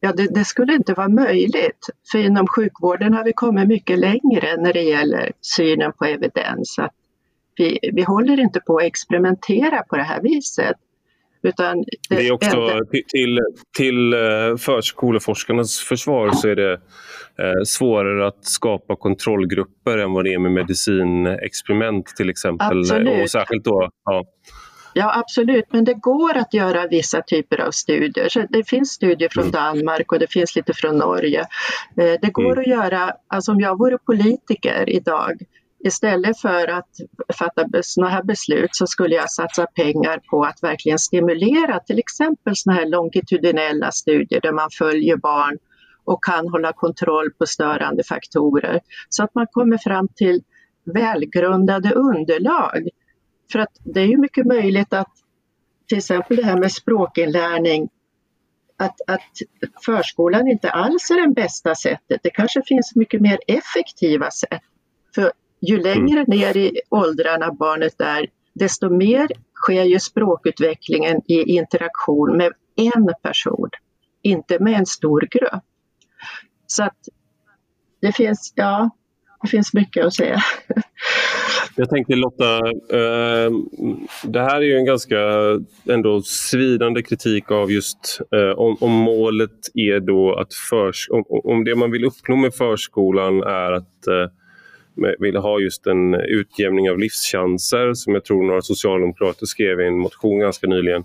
ja 0.00 0.12
det, 0.12 0.34
det, 0.34 0.44
skulle 0.44 0.74
inte 0.74 0.94
vara 0.94 1.08
möjligt. 1.08 1.86
För 2.12 2.18
inom 2.18 2.46
sjukvården 2.46 3.14
har 3.14 3.24
vi 3.24 3.32
kommit 3.32 3.68
mycket 3.68 3.98
längre 3.98 4.56
när 4.58 4.72
det 4.72 4.82
gäller 4.82 5.32
synen 5.40 5.92
på 5.92 6.04
evidens. 6.04 6.78
Att 6.78 6.94
vi, 7.56 7.78
vi 7.92 8.02
håller 8.02 8.40
inte 8.40 8.60
på 8.60 8.76
att 8.76 8.84
experimentera 8.84 9.82
på 9.82 9.96
det 9.96 10.02
här 10.02 10.20
viset. 10.20 10.76
Utan 11.44 11.76
det, 11.76 12.16
det 12.16 12.28
är 12.28 12.32
också 12.32 12.56
enda... 12.56 12.84
till, 13.08 13.40
till 13.76 14.12
eh, 14.12 14.56
förskoleforskarnas 14.58 15.78
försvar 15.78 16.30
så 16.30 16.48
är 16.48 16.56
det 16.56 16.72
eh, 17.38 17.62
svårare 17.64 18.26
att 18.26 18.44
skapa 18.44 18.96
kontrollgrupper 18.96 19.98
än 19.98 20.12
vad 20.12 20.24
det 20.24 20.32
är 20.32 20.38
med 20.38 20.52
medicinexperiment 20.52 22.06
till 22.06 22.30
exempel. 22.30 22.78
Absolut. 22.78 23.22
Och 23.22 23.30
särskilt 23.30 23.64
då, 23.64 23.90
ja. 24.04 24.24
Ja 24.96 25.18
absolut, 25.18 25.64
men 25.70 25.84
det 25.84 25.94
går 25.94 26.36
att 26.36 26.54
göra 26.54 26.86
vissa 26.86 27.22
typer 27.22 27.60
av 27.60 27.70
studier. 27.70 28.28
Så 28.28 28.46
det 28.50 28.68
finns 28.68 28.90
studier 28.90 29.28
från 29.32 29.44
mm. 29.44 29.52
Danmark 29.52 30.12
och 30.12 30.18
det 30.18 30.32
finns 30.32 30.56
lite 30.56 30.74
från 30.74 30.98
Norge. 30.98 31.40
Eh, 31.96 32.14
det 32.22 32.30
går 32.32 32.52
mm. 32.52 32.58
att 32.58 32.66
göra, 32.66 33.12
alltså 33.28 33.52
om 33.52 33.60
jag 33.60 33.78
vore 33.78 33.98
politiker 33.98 34.84
idag 34.88 35.32
Istället 35.86 36.40
för 36.40 36.68
att 36.68 36.88
fatta 37.38 37.66
sådana 37.82 38.12
här 38.12 38.22
beslut 38.22 38.70
så 38.72 38.86
skulle 38.86 39.14
jag 39.14 39.30
satsa 39.30 39.66
pengar 39.66 40.20
på 40.30 40.44
att 40.44 40.62
verkligen 40.62 40.98
stimulera 40.98 41.80
till 41.80 41.98
exempel 41.98 42.56
sådana 42.56 42.80
här 42.80 42.88
longitudinella 42.88 43.92
studier 43.92 44.40
där 44.40 44.52
man 44.52 44.68
följer 44.78 45.16
barn 45.16 45.58
och 46.04 46.24
kan 46.24 46.48
hålla 46.48 46.72
kontroll 46.72 47.30
på 47.30 47.46
störande 47.46 48.04
faktorer 48.04 48.80
så 49.08 49.24
att 49.24 49.34
man 49.34 49.46
kommer 49.50 49.78
fram 49.78 50.08
till 50.08 50.42
välgrundade 50.84 51.94
underlag. 51.94 52.88
För 53.52 53.58
att 53.58 53.76
det 53.84 54.00
är 54.00 54.06
ju 54.06 54.18
mycket 54.18 54.46
möjligt 54.46 54.92
att 54.92 55.12
till 55.88 55.98
exempel 55.98 56.36
det 56.36 56.44
här 56.44 56.60
med 56.60 56.72
språkinlärning 56.72 57.88
att, 58.76 59.00
att 59.06 59.32
förskolan 59.84 60.48
inte 60.48 60.70
alls 60.70 61.10
är 61.10 61.26
det 61.28 61.34
bästa 61.34 61.74
sättet. 61.74 62.20
Det 62.22 62.30
kanske 62.30 62.62
finns 62.66 62.94
mycket 62.94 63.20
mer 63.20 63.38
effektiva 63.46 64.30
sätt. 64.30 64.62
För 65.14 65.32
ju 65.68 65.82
längre 65.82 66.20
mm. 66.20 66.38
ner 66.38 66.56
i 66.56 66.80
åldrarna 66.90 67.52
barnet 67.52 68.00
är, 68.00 68.26
desto 68.52 68.90
mer 68.90 69.28
sker 69.54 69.84
ju 69.84 70.00
språkutvecklingen 70.00 71.20
i 71.26 71.56
interaktion 71.56 72.36
med 72.36 72.52
en 72.76 73.08
person, 73.22 73.70
inte 74.22 74.58
med 74.58 74.78
en 74.78 74.86
stor 74.86 75.28
grupp. 75.30 75.62
Så 76.66 76.84
att 76.84 76.98
det 78.00 78.12
finns, 78.12 78.52
ja, 78.56 78.90
det 79.42 79.48
finns 79.48 79.74
mycket 79.74 80.04
att 80.04 80.14
säga. 80.14 80.42
Jag 81.76 81.90
tänkte 81.90 82.14
Lotta, 82.14 82.56
eh, 82.90 83.50
det 84.24 84.40
här 84.40 84.56
är 84.56 84.60
ju 84.60 84.76
en 84.76 84.84
ganska 84.84 85.16
ändå 85.88 86.22
svidande 86.22 87.02
kritik 87.02 87.50
av 87.50 87.72
just 87.72 88.20
eh, 88.32 88.58
om, 88.58 88.76
om, 88.80 88.90
målet 88.90 89.50
är 89.74 90.00
då 90.00 90.34
att 90.34 90.54
förs 90.70 91.08
om, 91.10 91.24
om 91.28 91.64
det 91.64 91.74
man 91.74 91.90
vill 91.90 92.04
uppnå 92.04 92.36
med 92.36 92.54
förskolan 92.54 93.42
är 93.42 93.72
att 93.72 94.06
eh, 94.06 94.30
ville 95.18 95.38
ha 95.38 95.60
just 95.60 95.86
en 95.86 96.14
utjämning 96.14 96.90
av 96.90 96.98
livschanser 96.98 97.94
som 97.94 98.14
jag 98.14 98.24
tror 98.24 98.42
några 98.46 98.62
socialdemokrater 98.62 99.46
skrev 99.46 99.80
i 99.80 99.86
en 99.86 99.98
motion 99.98 100.38
ganska 100.38 100.66
nyligen. 100.66 101.04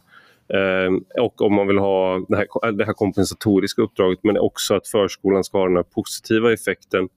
Ehm, 0.53 1.03
och 1.19 1.41
om 1.41 1.53
man 1.53 1.67
vill 1.67 1.77
ha 1.77 2.25
det 2.29 2.37
här, 2.37 2.71
det 2.71 2.85
här 2.85 2.93
kompensatoriska 2.93 3.81
uppdraget 3.81 4.19
men 4.23 4.37
också 4.37 4.75
att 4.75 4.87
förskolan 4.87 5.43
ska 5.43 5.57
ha 5.57 5.65
den 5.65 5.75
här 5.75 5.83
positiva 5.83 6.53
effekten. 6.53 7.09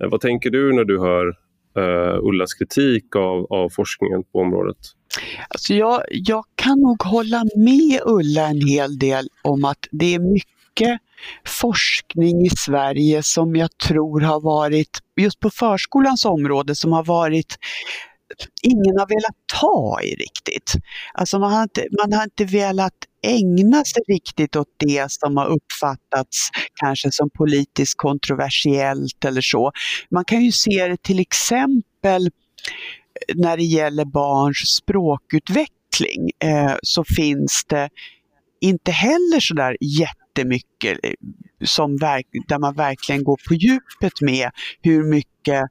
Eh, 0.00 0.08
vad 0.08 0.20
tänker 0.20 0.50
du 0.50 0.72
när 0.72 0.84
du 0.84 0.98
hör 0.98 1.26
uh, 1.78 2.18
Ullas 2.22 2.54
kritik 2.54 3.16
av, 3.16 3.46
av 3.52 3.68
forskningen 3.68 4.24
på 4.24 4.38
området? 4.38 4.76
Alltså 5.48 5.74
jag, 5.74 6.02
jag 6.10 6.44
kan 6.54 6.80
nog 6.80 7.02
hålla 7.02 7.44
med 7.56 8.00
Ulla 8.04 8.48
en 8.48 8.60
hel 8.60 8.98
del 8.98 9.28
om 9.42 9.64
att 9.64 9.88
det 9.90 10.14
är 10.14 10.18
mycket 10.18 11.00
forskning 11.46 12.46
i 12.46 12.50
Sverige 12.50 13.22
som 13.22 13.56
jag 13.56 13.78
tror 13.78 14.20
har 14.20 14.40
varit, 14.40 14.98
just 15.16 15.40
på 15.40 15.50
förskolans 15.50 16.24
område, 16.24 16.74
som 16.74 16.92
har 16.92 17.04
varit 17.04 17.58
ingen 18.62 18.98
har 18.98 19.06
velat 19.08 19.36
ta 19.60 20.00
i 20.02 20.14
riktigt. 20.14 20.72
Alltså 21.14 21.38
man 21.38 21.52
har 21.52 21.62
inte, 21.62 21.86
man 22.02 22.12
har 22.12 22.24
inte 22.24 22.44
velat 22.44 22.94
ägna 23.22 23.84
sig 23.84 24.02
riktigt 24.08 24.56
åt 24.56 24.68
det 24.78 25.12
som 25.12 25.36
har 25.36 25.46
uppfattats 25.46 26.48
kanske 26.74 27.12
som 27.12 27.30
politiskt 27.30 27.96
kontroversiellt 27.96 29.24
eller 29.24 29.40
så. 29.40 29.72
Man 30.10 30.24
kan 30.24 30.44
ju 30.44 30.52
se 30.52 30.88
det 30.88 31.02
till 31.02 31.18
exempel 31.18 32.30
när 33.34 33.56
det 33.56 33.64
gäller 33.64 34.04
barns 34.04 34.76
språkutveckling 34.76 36.30
eh, 36.44 36.74
så 36.82 37.04
finns 37.04 37.64
det 37.68 37.88
inte 38.60 38.90
heller 38.90 39.40
sådär 39.40 39.76
jättemycket 40.34 40.98
eh, 41.02 41.12
som 41.64 41.96
verk, 41.96 42.26
där 42.48 42.58
man 42.58 42.74
verkligen 42.74 43.24
går 43.24 43.38
på 43.48 43.54
djupet 43.54 44.20
med 44.20 44.50
hur 44.82 45.04
mycket 45.04 45.62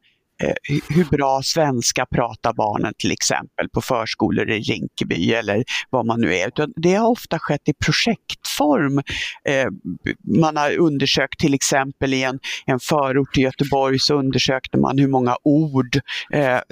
eh, 0.43 0.53
hur 0.89 1.05
bra 1.17 1.41
svenska 1.43 2.05
pratar 2.05 2.53
barnen 2.53 2.93
till 2.97 3.11
exempel 3.11 3.69
på 3.73 3.81
förskolor 3.81 4.49
i 4.49 4.59
Rinkeby 4.59 5.33
eller 5.33 5.63
vad 5.89 6.05
man 6.05 6.21
nu 6.21 6.35
är. 6.35 6.51
Det 6.75 6.93
har 6.93 7.09
ofta 7.09 7.39
skett 7.39 7.61
i 7.65 7.73
projektform. 7.73 8.97
Eh, 9.45 9.67
man 10.39 10.57
har 10.57 10.77
undersökt 10.77 11.39
till 11.39 11.53
exempel 11.53 12.13
i 12.13 12.23
en, 12.23 12.39
en 12.65 12.79
förort 12.79 13.33
till 13.33 13.43
Göteborg 13.43 13.99
så 13.99 14.19
undersökte 14.19 14.77
man 14.77 14.97
hur 14.97 15.07
många 15.07 15.37
ord 15.43 15.99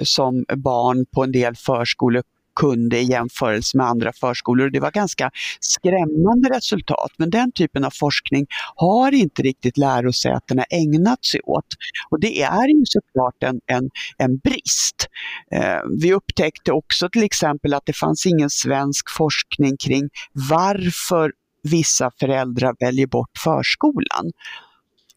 som 0.02 0.44
barn 0.56 1.06
på 1.14 1.24
en 1.24 1.32
del 1.32 1.56
förskolor 1.56 2.22
kunde 2.60 2.98
i 2.98 3.04
jämförelse 3.04 3.76
med 3.76 3.86
andra 3.86 4.12
förskolor. 4.12 4.70
Det 4.70 4.80
var 4.80 4.90
ganska 4.90 5.30
skrämmande 5.60 6.56
resultat, 6.56 7.12
men 7.16 7.30
den 7.30 7.52
typen 7.52 7.84
av 7.84 7.90
forskning 7.90 8.46
har 8.74 9.12
inte 9.12 9.42
riktigt 9.42 9.76
lärosätena 9.76 10.64
ägnat 10.70 11.24
sig 11.24 11.40
åt. 11.44 11.66
Och 12.10 12.20
det 12.20 12.42
är 12.42 12.68
ju 12.68 12.84
såklart 12.84 13.42
en, 13.42 13.60
en, 13.66 13.90
en 14.18 14.38
brist. 14.38 15.08
Eh, 15.52 15.80
vi 16.00 16.14
upptäckte 16.14 16.72
också 16.72 17.08
till 17.08 17.22
exempel 17.22 17.74
att 17.74 17.86
det 17.86 17.96
fanns 17.96 18.26
ingen 18.26 18.50
svensk 18.50 19.10
forskning 19.10 19.76
kring 19.76 20.08
varför 20.32 21.32
vissa 21.62 22.10
föräldrar 22.20 22.74
väljer 22.80 23.06
bort 23.06 23.30
förskolan. 23.44 24.30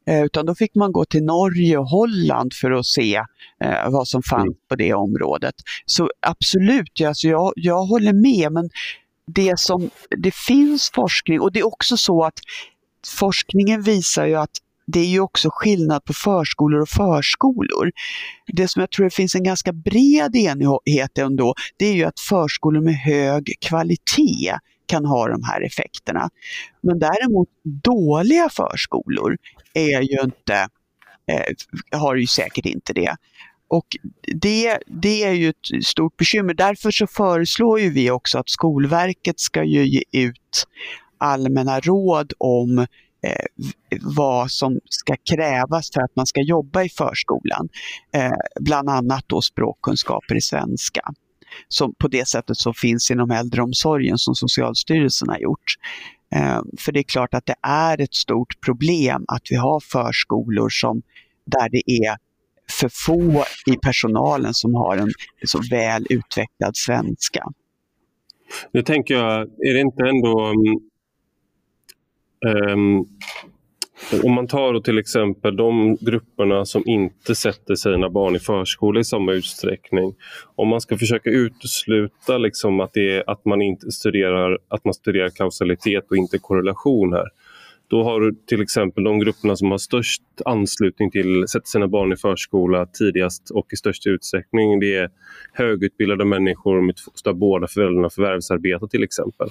Eh, 0.08 0.24
utan 0.24 0.46
då 0.46 0.56
fick 0.56 0.76
man 0.76 0.92
gå 0.92 1.06
till 1.06 1.24
Norge 1.24 1.78
och 1.78 1.90
Holland 1.90 2.54
för 2.54 2.72
att 2.72 2.86
se 2.86 3.16
eh, 3.64 3.90
vad 3.90 4.08
som 4.08 4.24
fanns 4.24 4.44
mm. 4.44 4.58
på 4.70 4.76
det 4.76 4.94
området. 4.94 5.56
Så 5.86 6.10
absolut, 6.20 7.02
alltså 7.06 7.28
jag, 7.28 7.54
jag 7.56 7.86
håller 7.86 8.14
med, 8.14 8.52
men 8.52 8.70
det 9.28 9.60
som 9.60 9.90
det 10.18 10.36
finns 10.36 10.92
forskning 10.96 11.42
och 11.42 11.52
det 11.52 11.60
är 11.60 11.68
också 11.68 11.98
så 11.98 12.24
att 12.24 12.40
forskningen 13.20 13.82
visar 13.82 14.26
ju 14.26 14.36
att 14.36 14.52
det 14.88 15.00
är 15.00 15.06
ju 15.06 15.20
också 15.20 15.50
skillnad 15.52 16.06
på 16.06 16.14
förskolor 16.14 16.82
och 16.82 16.90
förskolor. 16.90 17.92
Det 18.48 18.68
som 18.68 18.80
jag 18.80 18.92
tror 18.92 19.04
det 19.04 19.16
finns 19.16 19.36
en 19.36 19.44
ganska 19.44 19.74
bred 19.74 20.36
enighet 20.36 21.18
ändå, 21.18 21.54
det 21.78 21.86
är 21.86 21.94
ju 21.94 22.04
att 22.04 22.20
förskolor 22.20 22.82
med 22.82 22.96
hög 22.96 23.54
kvalitet 23.62 24.58
kan 24.86 25.06
ha 25.06 25.28
de 25.28 25.44
här 25.44 25.62
effekterna. 25.62 26.30
Men 26.82 27.00
däremot 27.00 27.50
dåliga 27.64 28.50
förskolor 28.50 29.38
är 29.76 30.02
ju 30.02 30.22
inte, 30.24 30.68
eh, 31.32 32.00
har 32.00 32.16
ju 32.16 32.28
säkert 32.28 32.66
inte 32.66 32.94
det. 32.94 33.16
Och 33.68 33.86
det, 34.36 34.80
det 34.88 35.24
är 35.24 35.32
ju 35.32 35.50
ett 35.50 35.86
stort 35.86 36.18
bekymmer. 36.18 36.54
Därför 36.54 36.92
så 36.92 37.08
föreslår 37.08 37.80
ju 37.80 37.90
vi 37.90 38.12
också 38.12 38.38
att 38.38 38.50
Skolverket 38.50 39.40
ska 39.40 39.64
ju 39.64 39.86
ge 39.88 40.04
ut 40.12 40.68
allmänna 41.18 41.80
råd 41.80 42.34
om 42.38 42.80
eh, 42.80 42.86
vad 44.02 44.52
som 44.52 44.80
ska 44.90 45.16
krävas 45.30 45.92
för 45.94 46.02
att 46.02 46.16
man 46.16 46.26
ska 46.26 46.42
jobba 46.42 46.84
i 46.84 46.90
förskolan. 46.90 47.70
Eh, 48.14 48.32
bland 48.60 48.90
annat 48.90 49.24
då 49.28 49.42
språkkunskaper 49.42 50.36
i 50.36 50.42
svenska 50.42 51.02
som 51.68 51.94
på 52.00 52.08
det 52.08 52.28
sättet 52.28 52.58
som 52.58 52.74
finns 52.74 53.12
inom 53.12 53.32
äldreomsorgen 53.32 54.18
som 54.18 54.36
Socialstyrelsen 54.36 55.30
har 55.30 55.38
gjort. 55.38 55.76
Eh, 56.36 56.62
för 56.80 56.92
det 56.92 57.00
är 57.00 57.04
klart 57.04 57.34
att 57.34 57.46
det 57.46 57.56
är 57.62 58.02
ett 58.02 58.14
stort 58.14 58.62
problem 58.66 59.26
att 59.28 59.42
vi 59.50 59.56
har 59.56 59.80
förskolor 59.80 60.70
som, 60.70 61.02
där 61.46 61.70
det 61.70 61.92
är 61.92 62.18
för 62.72 62.90
få 63.06 63.46
i 63.74 63.78
personalen 63.78 64.54
som 64.54 64.74
har 64.74 64.98
en 64.98 65.10
så 65.46 65.60
väl 65.72 66.06
utvecklad 66.10 66.78
svenska. 66.78 67.44
Nu 68.72 68.82
tänker 68.82 69.14
jag, 69.14 69.42
är 69.42 69.74
det 69.74 69.80
inte 69.80 70.04
ändå 70.04 70.54
um, 72.72 73.06
om 74.24 74.34
man 74.34 74.48
tar 74.48 74.80
till 74.80 74.98
exempel 74.98 75.56
de 75.56 75.98
grupperna 76.02 76.66
som 76.66 76.84
inte 76.86 77.36
sätter 77.36 77.76
sina 77.76 78.10
barn 78.10 78.36
i 78.36 78.40
förskola 78.40 79.00
i 79.00 79.04
samma 79.04 79.34
utsträckning. 79.34 80.16
Om 80.56 80.68
man 80.68 80.82
ska 80.82 80.98
försöka 80.98 81.30
utesluta 81.30 82.38
liksom 82.38 82.80
att, 82.80 82.94
det 82.94 83.16
är, 83.16 83.24
att, 83.28 83.46
man 83.46 83.62
inte 83.62 83.92
studerar, 83.92 84.58
att 84.68 84.86
man 84.86 84.94
studerar 84.94 85.30
kausalitet 85.30 86.06
och 86.10 86.18
inte 86.18 86.38
korrelation 86.38 87.14
här. 87.14 87.28
Då 87.88 88.04
har 88.04 88.22
du 88.22 88.36
till 88.48 88.62
exempel 88.62 89.04
de 89.04 89.20
grupperna 89.20 89.56
som 89.56 89.72
har 89.72 89.78
störst 89.78 90.22
anslutning 90.46 91.12
till 91.12 91.44
att 91.44 91.50
sätta 91.50 91.66
sina 91.66 91.88
barn 91.88 92.14
i 92.14 92.16
förskola 92.16 92.86
tidigast 92.86 93.52
och 93.52 93.74
i 93.74 93.76
störst 93.76 94.08
utsträckning. 94.08 94.80
Det 94.80 94.96
är 94.96 95.10
högutbildade 95.54 96.26
människor 96.26 96.82
med 96.82 96.96
där 97.24 97.34
båda 97.34 97.68
föräldrarna 97.68 98.10
förvärvsarbetar 98.10 98.88
till 98.88 99.04
exempel. 99.04 99.50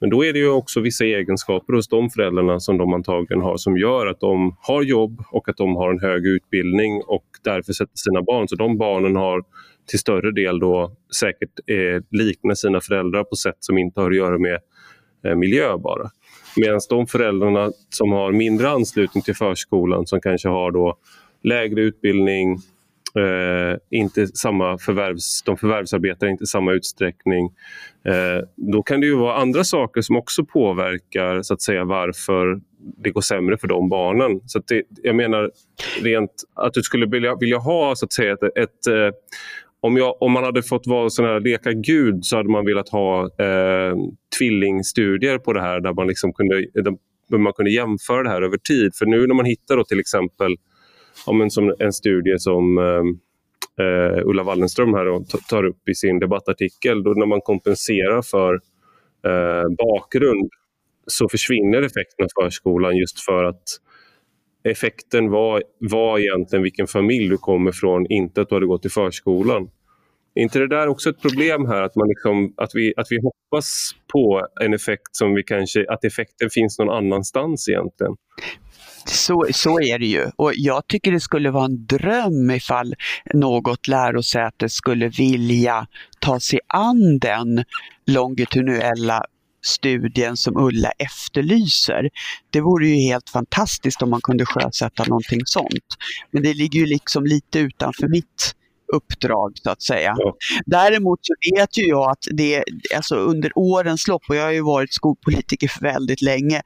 Men 0.00 0.10
då 0.10 0.24
är 0.24 0.32
det 0.32 0.38
ju 0.38 0.50
också 0.50 0.80
vissa 0.80 1.04
egenskaper 1.04 1.72
hos 1.72 1.88
de 1.88 2.10
föräldrarna 2.10 2.60
som 2.60 2.78
de 2.78 2.94
antagligen 2.94 3.42
har 3.42 3.56
som 3.56 3.76
gör 3.76 4.06
att 4.06 4.20
de 4.20 4.56
har 4.60 4.82
jobb 4.82 5.22
och 5.30 5.48
att 5.48 5.56
de 5.56 5.76
har 5.76 5.90
en 5.90 6.00
hög 6.00 6.26
utbildning 6.26 7.02
och 7.06 7.24
därför 7.44 7.72
sätter 7.72 7.96
sina 7.96 8.22
barn. 8.22 8.48
Så 8.48 8.56
de 8.56 8.78
barnen 8.78 9.16
har 9.16 9.42
till 9.86 9.98
större 9.98 10.32
del 10.32 10.58
då 10.58 10.96
säkert 11.20 11.50
eh, 11.66 12.02
liknar 12.10 12.54
sina 12.54 12.80
föräldrar 12.80 13.24
på 13.24 13.36
sätt 13.36 13.56
som 13.60 13.78
inte 13.78 14.00
har 14.00 14.10
att 14.10 14.16
göra 14.16 14.38
med 14.38 14.58
eh, 15.24 15.34
miljö 15.34 15.76
bara. 15.76 16.10
Medan 16.56 16.80
de 16.88 17.06
föräldrarna 17.06 17.72
som 17.90 18.12
har 18.12 18.32
mindre 18.32 18.70
anslutning 18.70 19.22
till 19.22 19.36
förskolan, 19.36 20.06
som 20.06 20.20
kanske 20.20 20.48
har 20.48 20.70
då 20.70 20.96
lägre 21.42 21.80
utbildning, 21.80 22.58
eh, 23.18 23.76
inte 23.90 24.26
samma 24.26 24.78
förvärvs, 24.78 25.42
de 25.42 25.56
förvärvsarbetar 25.56 26.26
inte 26.26 26.44
i 26.44 26.46
samma 26.46 26.72
utsträckning. 26.72 27.46
Eh, 28.04 28.44
då 28.56 28.82
kan 28.82 29.00
det 29.00 29.06
ju 29.06 29.16
vara 29.16 29.34
andra 29.34 29.64
saker 29.64 30.00
som 30.00 30.16
också 30.16 30.44
påverkar 30.44 31.42
så 31.42 31.54
att 31.54 31.62
säga 31.62 31.84
varför 31.84 32.60
det 33.02 33.10
går 33.10 33.20
sämre 33.20 33.58
för 33.58 33.68
de 33.68 33.88
barnen. 33.88 34.40
Så 34.46 34.62
det, 34.68 34.82
jag 35.02 35.16
menar 35.16 35.50
rent 36.02 36.30
att 36.54 36.74
du 36.74 36.82
skulle 36.82 37.06
vilja, 37.06 37.36
vilja 37.36 37.58
ha 37.58 37.96
så 37.96 38.04
att 38.04 38.12
säga 38.12 38.32
ett, 38.32 38.42
ett 38.42 38.86
eh, 38.86 39.10
om, 39.80 39.96
jag, 39.96 40.22
om 40.22 40.32
man 40.32 40.44
hade 40.44 40.62
fått 40.62 40.86
vara 40.86 41.10
sån 41.10 41.24
här 41.24 41.40
leka 41.40 41.72
gud 41.72 42.24
så 42.24 42.36
hade 42.36 42.48
man 42.48 42.64
velat 42.64 42.88
ha 42.88 43.22
eh, 43.22 43.96
tvillingstudier 44.38 45.38
på 45.38 45.52
det 45.52 45.60
här 45.60 45.80
där 45.80 45.92
man, 45.92 46.06
liksom 46.06 46.32
kunde, 46.32 46.66
där 47.28 47.38
man 47.38 47.52
kunde 47.52 47.70
jämföra 47.70 48.22
det 48.22 48.28
här 48.28 48.42
över 48.42 48.58
tid. 48.58 48.94
För 48.94 49.06
nu 49.06 49.26
när 49.26 49.34
man 49.34 49.46
hittar 49.46 49.76
då 49.76 49.84
till 49.84 50.00
exempel 50.00 50.56
ja, 51.26 51.50
som 51.50 51.74
en 51.78 51.92
studie 51.92 52.38
som 52.38 52.78
eh, 52.78 53.84
eh, 53.84 54.22
Ulla 54.24 54.42
Wallenström 54.42 54.94
här 54.94 55.04
då, 55.04 55.24
tar 55.48 55.64
upp 55.64 55.88
i 55.88 55.94
sin 55.94 56.18
debattartikel, 56.18 57.02
då 57.02 57.10
när 57.10 57.26
man 57.26 57.40
kompenserar 57.40 58.22
för 58.22 58.54
eh, 59.24 59.68
bakgrund 59.78 60.50
så 61.06 61.28
försvinner 61.28 61.82
effekten 61.82 62.24
av 62.24 62.42
förskolan 62.42 62.96
just 62.96 63.20
för 63.20 63.44
att 63.44 63.62
effekten 64.64 65.30
var, 65.30 65.62
var 65.78 66.18
egentligen 66.18 66.62
vilken 66.62 66.86
familj 66.86 67.28
du 67.28 67.36
kommer 67.36 67.72
från, 67.72 68.06
inte 68.06 68.40
att 68.40 68.48
du 68.48 68.54
hade 68.54 68.66
gått 68.66 68.86
i 68.86 68.88
förskolan. 68.88 69.70
Är 70.38 70.42
inte 70.42 70.58
det 70.58 70.68
där 70.68 70.88
också 70.88 71.10
ett 71.10 71.22
problem 71.22 71.66
här, 71.66 71.82
att, 71.82 71.96
man 71.96 72.08
liksom, 72.08 72.54
att, 72.56 72.70
vi, 72.74 72.94
att 72.96 73.06
vi 73.10 73.18
hoppas 73.22 73.90
på 74.12 74.46
en 74.60 74.74
effekt 74.74 75.08
som 75.12 75.34
vi 75.34 75.42
kanske, 75.42 75.86
att 75.88 76.04
effekten 76.04 76.50
finns 76.50 76.78
någon 76.78 76.96
annanstans 76.96 77.68
egentligen? 77.68 78.12
Så, 79.06 79.46
så 79.52 79.80
är 79.80 79.98
det 79.98 80.06
ju. 80.06 80.26
Och 80.36 80.52
jag 80.54 80.86
tycker 80.86 81.12
det 81.12 81.20
skulle 81.20 81.50
vara 81.50 81.64
en 81.64 81.86
dröm 81.86 82.50
ifall 82.50 82.94
något 83.34 83.88
lärosäte 83.88 84.68
skulle 84.68 85.08
vilja 85.08 85.86
ta 86.20 86.40
sig 86.40 86.60
an 86.66 87.18
den 87.18 87.64
longitudinella 88.06 89.22
studien 89.64 90.36
som 90.36 90.56
Ulla 90.56 90.90
efterlyser. 90.90 92.10
Det 92.50 92.60
vore 92.60 92.88
ju 92.88 92.94
helt 92.94 93.30
fantastiskt 93.30 94.02
om 94.02 94.10
man 94.10 94.20
kunde 94.20 94.46
sjösätta 94.46 95.04
någonting 95.04 95.40
sånt. 95.44 95.88
Men 96.30 96.42
det 96.42 96.54
ligger 96.54 96.80
ju 96.80 96.86
liksom 96.86 97.26
lite 97.26 97.58
utanför 97.58 98.08
mitt 98.08 98.54
uppdrag 98.92 99.52
så 99.54 99.70
att 99.70 99.82
säga. 99.82 100.14
Ja. 100.18 100.36
Däremot 100.66 101.18
så 101.22 101.34
vet 101.54 101.78
ju 101.78 101.88
jag 101.88 102.10
att 102.10 102.24
det, 102.30 102.64
alltså 102.96 103.14
under 103.14 103.52
årens 103.54 104.08
lopp, 104.08 104.22
och 104.28 104.36
jag 104.36 104.44
har 104.44 104.52
ju 104.52 104.62
varit 104.62 104.92
skolpolitiker 104.92 105.68
för 105.68 105.80
väldigt 105.80 106.22
länge, 106.22 106.62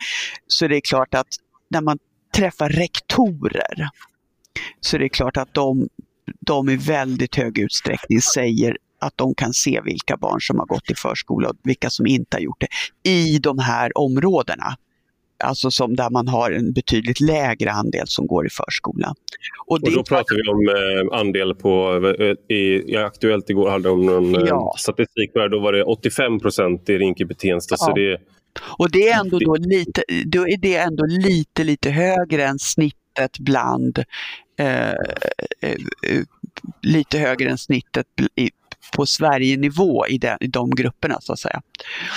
så 0.46 0.68
det 0.68 0.76
är 0.76 0.80
klart 0.80 1.14
att 1.14 1.28
när 1.70 1.80
man 1.80 1.98
träffar 2.36 2.68
rektorer 2.68 3.88
så 4.80 4.98
det 4.98 5.04
är 5.04 5.08
klart 5.08 5.36
att 5.36 5.54
de, 5.54 5.88
de 6.40 6.68
i 6.68 6.76
väldigt 6.76 7.36
hög 7.36 7.58
utsträckning 7.58 8.20
säger 8.20 8.76
att 9.00 9.12
de 9.16 9.34
kan 9.34 9.52
se 9.52 9.80
vilka 9.84 10.16
barn 10.16 10.40
som 10.40 10.58
har 10.58 10.66
gått 10.66 10.90
i 10.90 10.94
förskola 10.94 11.48
och 11.48 11.56
vilka 11.62 11.90
som 11.90 12.06
inte 12.06 12.36
har 12.36 12.42
gjort 12.42 12.60
det 12.60 13.10
i 13.10 13.38
de 13.38 13.58
här 13.58 13.98
områdena. 13.98 14.76
Alltså 15.42 15.70
som 15.70 15.96
där 15.96 16.10
man 16.10 16.28
har 16.28 16.50
en 16.50 16.72
betydligt 16.72 17.20
lägre 17.20 17.72
andel 17.72 18.06
som 18.06 18.26
går 18.26 18.46
i 18.46 18.50
förskola. 18.50 19.14
Och, 19.66 19.82
och 19.82 19.92
då 19.92 20.04
pratar 20.04 20.34
vi 20.34 20.50
om 20.50 20.68
eh, 20.68 21.18
andel 21.20 21.54
på, 21.54 22.06
eh, 22.18 22.56
i, 22.56 22.92
i 22.92 22.96
Aktuellt 22.96 23.50
igår 23.50 23.70
hade 23.70 23.88
de 23.88 24.06
någon 24.06 24.34
eh, 24.34 24.42
ja. 24.46 24.74
statistik 24.78 25.30
där, 25.34 25.48
då 25.48 25.60
var 25.60 25.72
det 25.72 25.84
85 25.84 26.40
procent 26.40 26.88
i 26.88 26.98
Rinkeby-Tensta. 26.98 27.76
Ja. 27.78 27.92
det, 27.94 28.18
och 28.78 28.90
det 28.90 29.08
är 29.08 29.20
ändå 29.20 29.38
då 29.38 29.56
lite, 29.56 30.02
då 30.26 30.48
är 30.48 30.56
det 30.56 30.76
ändå 30.76 31.06
lite, 31.06 31.64
lite 31.64 31.90
högre 31.90 32.44
än 32.44 32.58
snittet 32.58 33.38
bland 33.38 33.98
eh, 34.58 34.90
eh, 34.90 34.96
lite 36.82 37.18
högre 37.18 37.50
än 37.50 37.58
snittet 37.58 38.06
på 38.96 39.06
Sverige-nivå 39.06 40.06
i, 40.06 40.18
de, 40.18 40.36
i 40.40 40.46
de 40.46 40.70
grupperna 40.70 41.16
så 41.20 41.32
att 41.32 41.38
säga. 41.38 41.62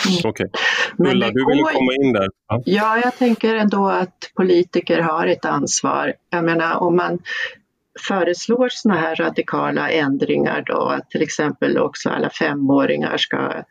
Mm. 0.07 0.17
Okej. 0.23 0.49
Okay. 0.49 1.11
Ulla, 1.11 1.29
du 1.29 1.45
ville 1.45 1.63
komma 1.63 1.93
in 2.03 2.13
där. 2.13 2.29
Ja. 2.47 2.61
ja, 2.65 3.01
jag 3.03 3.17
tänker 3.17 3.55
ändå 3.55 3.87
att 3.87 4.31
politiker 4.35 5.01
har 5.01 5.27
ett 5.27 5.45
ansvar. 5.45 6.13
Jag 6.29 6.43
menar 6.43 6.75
om 6.75 6.95
man 6.95 7.19
föreslår 8.07 8.69
sådana 8.71 9.01
här 9.01 9.15
radikala 9.15 9.89
ändringar 9.89 10.63
då, 10.65 10.81
att 10.81 11.09
till 11.09 11.21
exempel 11.21 11.77
också 11.77 12.09
alla 12.09 12.29
femåringar 12.29 13.17
ska 13.17 13.63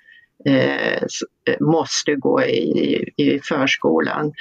eh, 0.44 1.02
måste 1.60 2.14
gå 2.14 2.42
i, 2.42 3.10
i 3.16 3.40
förskolan. 3.42 4.32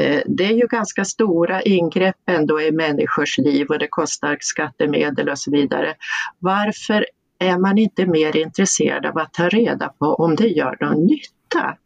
Eh, 0.00 0.20
det 0.26 0.44
är 0.44 0.52
ju 0.52 0.66
ganska 0.66 1.04
stora 1.04 1.62
ingrepp 1.62 2.16
ändå 2.26 2.60
i 2.60 2.72
människors 2.72 3.38
liv 3.38 3.66
och 3.68 3.78
det 3.78 3.88
kostar 3.90 4.36
skattemedel 4.40 5.28
och 5.28 5.38
så 5.38 5.50
vidare. 5.50 5.94
Varför 6.38 7.06
är 7.40 7.58
man 7.58 7.78
inte 7.78 8.06
mer 8.06 8.36
intresserad 8.36 9.06
av 9.06 9.18
att 9.18 9.32
ta 9.32 9.48
reda 9.48 9.88
på 9.88 10.06
om 10.06 10.36
det 10.36 10.48
gör 10.48 10.76
någon 10.80 11.06
nytta? 11.06 11.76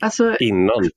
Alltså, 0.00 0.36
innan? 0.36 0.90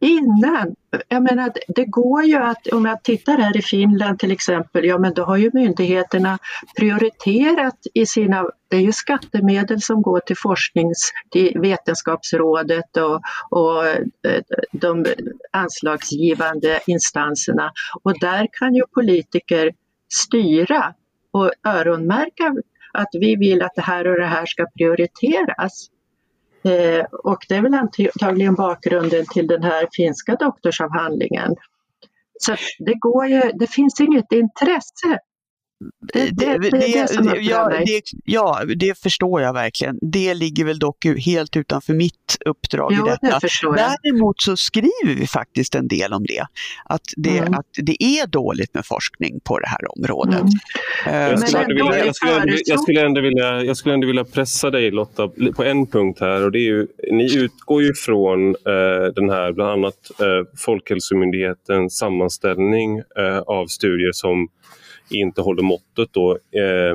Innan! 0.00 0.74
Jag 1.08 1.22
menar, 1.22 1.52
det 1.68 1.84
går 1.84 2.24
ju 2.24 2.36
att, 2.36 2.66
om 2.66 2.84
jag 2.84 3.02
tittar 3.02 3.38
här 3.38 3.56
i 3.56 3.62
Finland 3.62 4.18
till 4.18 4.30
exempel, 4.30 4.84
ja 4.84 4.98
men 4.98 5.14
då 5.14 5.24
har 5.24 5.36
ju 5.36 5.50
myndigheterna 5.54 6.38
prioriterat 6.76 7.78
i 7.94 8.06
sina, 8.06 8.46
det 8.68 8.76
är 8.76 8.80
ju 8.80 8.92
skattemedel 8.92 9.82
som 9.82 10.02
går 10.02 10.20
till 10.20 10.36
forsknings, 10.36 11.12
till 11.30 11.60
Vetenskapsrådet 11.60 12.96
och, 12.96 13.20
och 13.50 13.86
eh, 13.86 14.42
de 14.72 15.06
anslagsgivande 15.50 16.80
instanserna 16.86 17.72
och 18.02 18.18
där 18.20 18.48
kan 18.52 18.74
ju 18.74 18.82
politiker 18.94 19.72
styra 20.08 20.94
och 21.30 21.50
öronmärka 21.66 22.54
att 22.92 23.08
vi 23.12 23.36
vill 23.36 23.62
att 23.62 23.74
det 23.74 23.82
här 23.82 24.06
och 24.06 24.16
det 24.16 24.26
här 24.26 24.46
ska 24.46 24.66
prioriteras. 24.78 25.90
Eh, 26.64 27.04
och 27.04 27.38
det 27.48 27.54
är 27.54 27.62
väl 27.62 27.74
antagligen 27.74 28.54
bakgrunden 28.54 29.24
till 29.32 29.46
den 29.46 29.62
här 29.62 29.88
finska 29.92 30.34
doktorsavhandlingen. 30.34 31.54
Så 32.40 32.56
det, 32.78 32.94
går 32.94 33.26
ju, 33.26 33.40
det 33.54 33.66
finns 33.66 34.00
inget 34.00 34.32
intresse 34.32 35.18
det, 36.12 36.30
det, 36.32 36.58
det, 36.58 36.70
det, 36.70 36.78
det 37.22 37.40
ja, 37.40 37.68
det, 37.68 38.02
ja, 38.24 38.62
det 38.76 38.98
förstår 38.98 39.42
jag 39.42 39.52
verkligen. 39.52 39.98
Det 40.02 40.34
ligger 40.34 40.64
väl 40.64 40.78
dock 40.78 41.06
helt 41.26 41.56
utanför 41.56 41.94
mitt 41.94 42.36
uppdrag 42.44 42.92
jo, 42.92 43.06
i 43.06 43.10
detta. 43.10 43.40
Däremot 43.62 44.40
så 44.40 44.56
skriver 44.56 45.14
vi 45.14 45.26
faktiskt 45.26 45.74
en 45.74 45.88
del 45.88 46.12
om 46.12 46.24
det. 46.28 46.46
Att 46.84 47.02
det, 47.16 47.38
mm. 47.38 47.54
att 47.54 47.66
det 47.72 48.02
är 48.02 48.26
dåligt 48.26 48.74
med 48.74 48.86
forskning 48.86 49.40
på 49.44 49.58
det 49.58 49.68
här 49.68 49.98
området. 49.98 50.40
Mm. 51.06 51.14
Uh, 51.14 51.30
jag, 51.30 51.48
skulle 51.48 51.74
vilja, 51.74 52.04
jag, 52.06 52.16
skulle, 52.16 52.58
jag, 52.64 52.80
skulle 52.80 53.06
ändå 53.06 53.20
vilja, 53.20 53.62
jag 53.64 53.76
skulle 53.76 53.94
ändå 53.94 54.06
vilja 54.06 54.24
pressa 54.24 54.70
dig 54.70 54.90
Lotta 54.90 55.28
på 55.56 55.64
en 55.64 55.86
punkt 55.86 56.18
här. 56.20 56.44
Och 56.44 56.52
det 56.52 56.58
är 56.58 56.70
ju, 56.72 56.86
ni 57.12 57.36
utgår 57.36 57.82
ju 57.82 57.94
från 57.94 58.48
uh, 58.48 59.12
den 59.14 59.30
här, 59.30 59.52
bland 59.52 59.70
annat 59.70 60.10
uh, 60.22 60.46
Folkhälsomyndighetens 60.58 61.98
sammanställning 61.98 62.98
uh, 62.98 63.38
av 63.38 63.66
studier 63.66 64.12
som 64.12 64.48
inte 65.10 65.40
håller 65.40 65.62
måttet 65.62 66.08
då, 66.12 66.32
eh, 66.32 66.94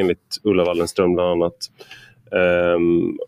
enligt 0.00 0.40
Ulla 0.44 0.64
Wallenström 0.64 1.14
bland 1.14 1.30
annat. 1.30 1.56
Eh, 2.32 2.78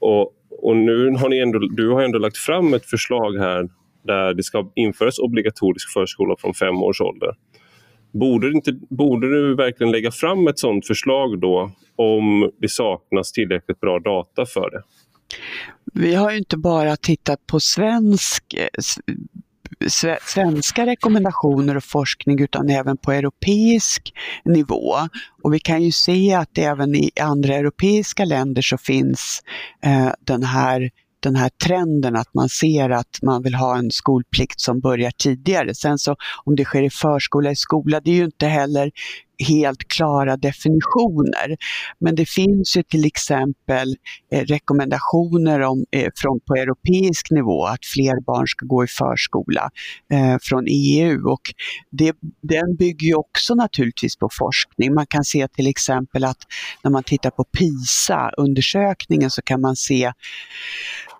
och, 0.00 0.33
och 0.50 0.76
nu 0.76 1.11
har 1.11 1.29
ni 1.29 1.38
ändå, 1.38 1.59
du 1.59 1.90
har 1.90 2.02
ändå 2.02 2.18
lagt 2.18 2.38
fram 2.38 2.74
ett 2.74 2.87
förslag 2.87 3.38
här 3.38 3.68
där 4.07 4.35
det 4.35 4.42
ska 4.42 4.70
införas 4.74 5.18
obligatorisk 5.18 5.92
förskola 5.92 6.35
från 6.38 6.55
fem 6.55 6.83
års 6.83 7.00
ålder. 7.00 7.35
Borde, 8.12 8.50
inte, 8.50 8.72
borde 8.90 9.31
du 9.31 9.55
verkligen 9.55 9.92
lägga 9.92 10.11
fram 10.11 10.48
ett 10.48 10.59
sådant 10.59 10.87
förslag 10.87 11.40
då 11.40 11.70
om 11.96 12.50
det 12.61 12.70
saknas 12.70 13.33
tillräckligt 13.33 13.81
bra 13.81 13.98
data 13.98 14.46
för 14.46 14.70
det? 14.70 14.83
Vi 15.92 16.14
har 16.14 16.31
ju 16.31 16.38
inte 16.38 16.57
bara 16.57 16.96
tittat 16.96 17.46
på 17.46 17.61
svensk 17.61 18.55
eh, 18.55 18.68
svenska 20.22 20.87
rekommendationer 20.87 21.76
och 21.76 21.85
forskning 21.85 22.40
utan 22.40 22.70
även 22.70 22.96
på 22.96 23.12
europeisk 23.12 24.12
nivå. 24.44 24.94
Och 25.42 25.55
vi 25.55 25.59
kan 25.59 25.83
ju 25.83 25.92
se 25.92 26.35
att 26.35 26.59
även 26.59 26.94
i 26.94 27.11
andra 27.20 27.55
europeiska 27.55 28.24
länder 28.24 28.62
så 28.62 28.79
finns 28.79 29.42
eh, 29.85 30.11
den 30.26 30.42
här 30.42 30.90
den 31.20 31.37
här 31.37 31.48
trenden 31.48 32.16
att 32.16 32.35
man 32.35 32.48
ser 32.48 32.90
att 32.90 33.18
man 33.22 33.42
vill 33.42 33.55
ha 33.55 33.79
en 33.79 33.90
skolplikt 33.90 34.61
som 34.61 34.81
börjar 34.81 35.11
tidigare. 35.11 35.74
Sen 35.74 35.98
så 35.98 36.16
om 36.44 36.57
det 36.57 36.64
sker 36.64 36.83
i 36.83 36.90
förskola, 36.90 37.50
i 37.50 37.57
skola, 37.57 38.00
det 38.00 38.11
är 38.11 38.14
ju 38.14 38.24
inte 38.24 38.46
heller 38.46 38.90
helt 39.38 39.88
klara 39.88 40.37
definitioner. 40.37 41.57
Men 42.01 42.14
det 42.14 42.29
finns 42.29 42.77
ju 42.77 42.83
till 42.83 43.05
exempel 43.05 43.96
eh, 44.33 44.44
rekommendationer 44.44 45.61
om, 45.61 45.85
eh, 45.90 46.11
från, 46.16 46.40
på 46.40 46.55
europeisk 46.55 47.31
nivå 47.31 47.64
att 47.64 47.87
fler 47.94 48.25
barn 48.25 48.46
ska 48.46 48.66
gå 48.66 48.85
i 48.85 48.87
förskola 48.87 49.70
eh, 50.12 50.37
från 50.42 50.64
EU 50.68 51.29
och 51.29 51.42
det, 51.90 52.16
den 52.42 52.77
bygger 52.77 53.07
ju 53.07 53.14
också 53.14 53.55
naturligtvis 53.55 54.16
på 54.16 54.29
forskning. 54.38 54.94
Man 54.94 55.07
kan 55.07 55.25
se 55.25 55.49
till 55.49 55.66
exempel 55.66 56.25
att 56.25 56.38
när 56.83 56.90
man 56.90 57.03
tittar 57.03 57.31
på 57.31 57.44
PISA-undersökningen 57.44 59.31
så 59.31 59.42
kan 59.42 59.61
man 59.61 59.77
se, 59.77 60.12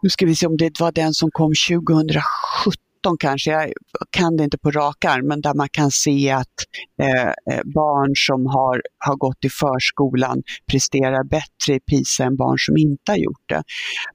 nu 0.03 0.09
ska 0.09 0.27
vi 0.27 0.35
se 0.35 0.47
om 0.47 0.57
det 0.57 0.81
var 0.81 0.93
den 0.93 1.15
som 1.15 1.31
kom 1.31 1.53
2017 1.69 2.86
kanske, 3.19 3.51
jag 3.51 3.71
kan 4.11 4.37
det 4.37 4.45
inte 4.45 4.59
på 4.59 4.71
rak 4.71 5.05
arm, 5.05 5.27
men 5.27 5.41
där 5.41 5.55
man 5.55 5.69
kan 5.73 5.91
se 5.91 6.31
att 6.31 6.57
eh, 7.03 7.29
eh, 7.29 7.63
barn 7.65 8.13
som 8.15 8.47
har, 8.47 8.83
har 9.07 9.17
gått 9.17 9.45
i 9.45 9.49
förskolan 9.49 10.43
presterar 10.71 11.25
bättre 11.25 11.75
i 11.75 11.81
PISA 11.91 12.25
än 12.25 12.37
barn 12.37 12.59
som 12.59 12.77
inte 12.77 13.13
har 13.13 13.17
gjort 13.17 13.49
det. 13.49 13.63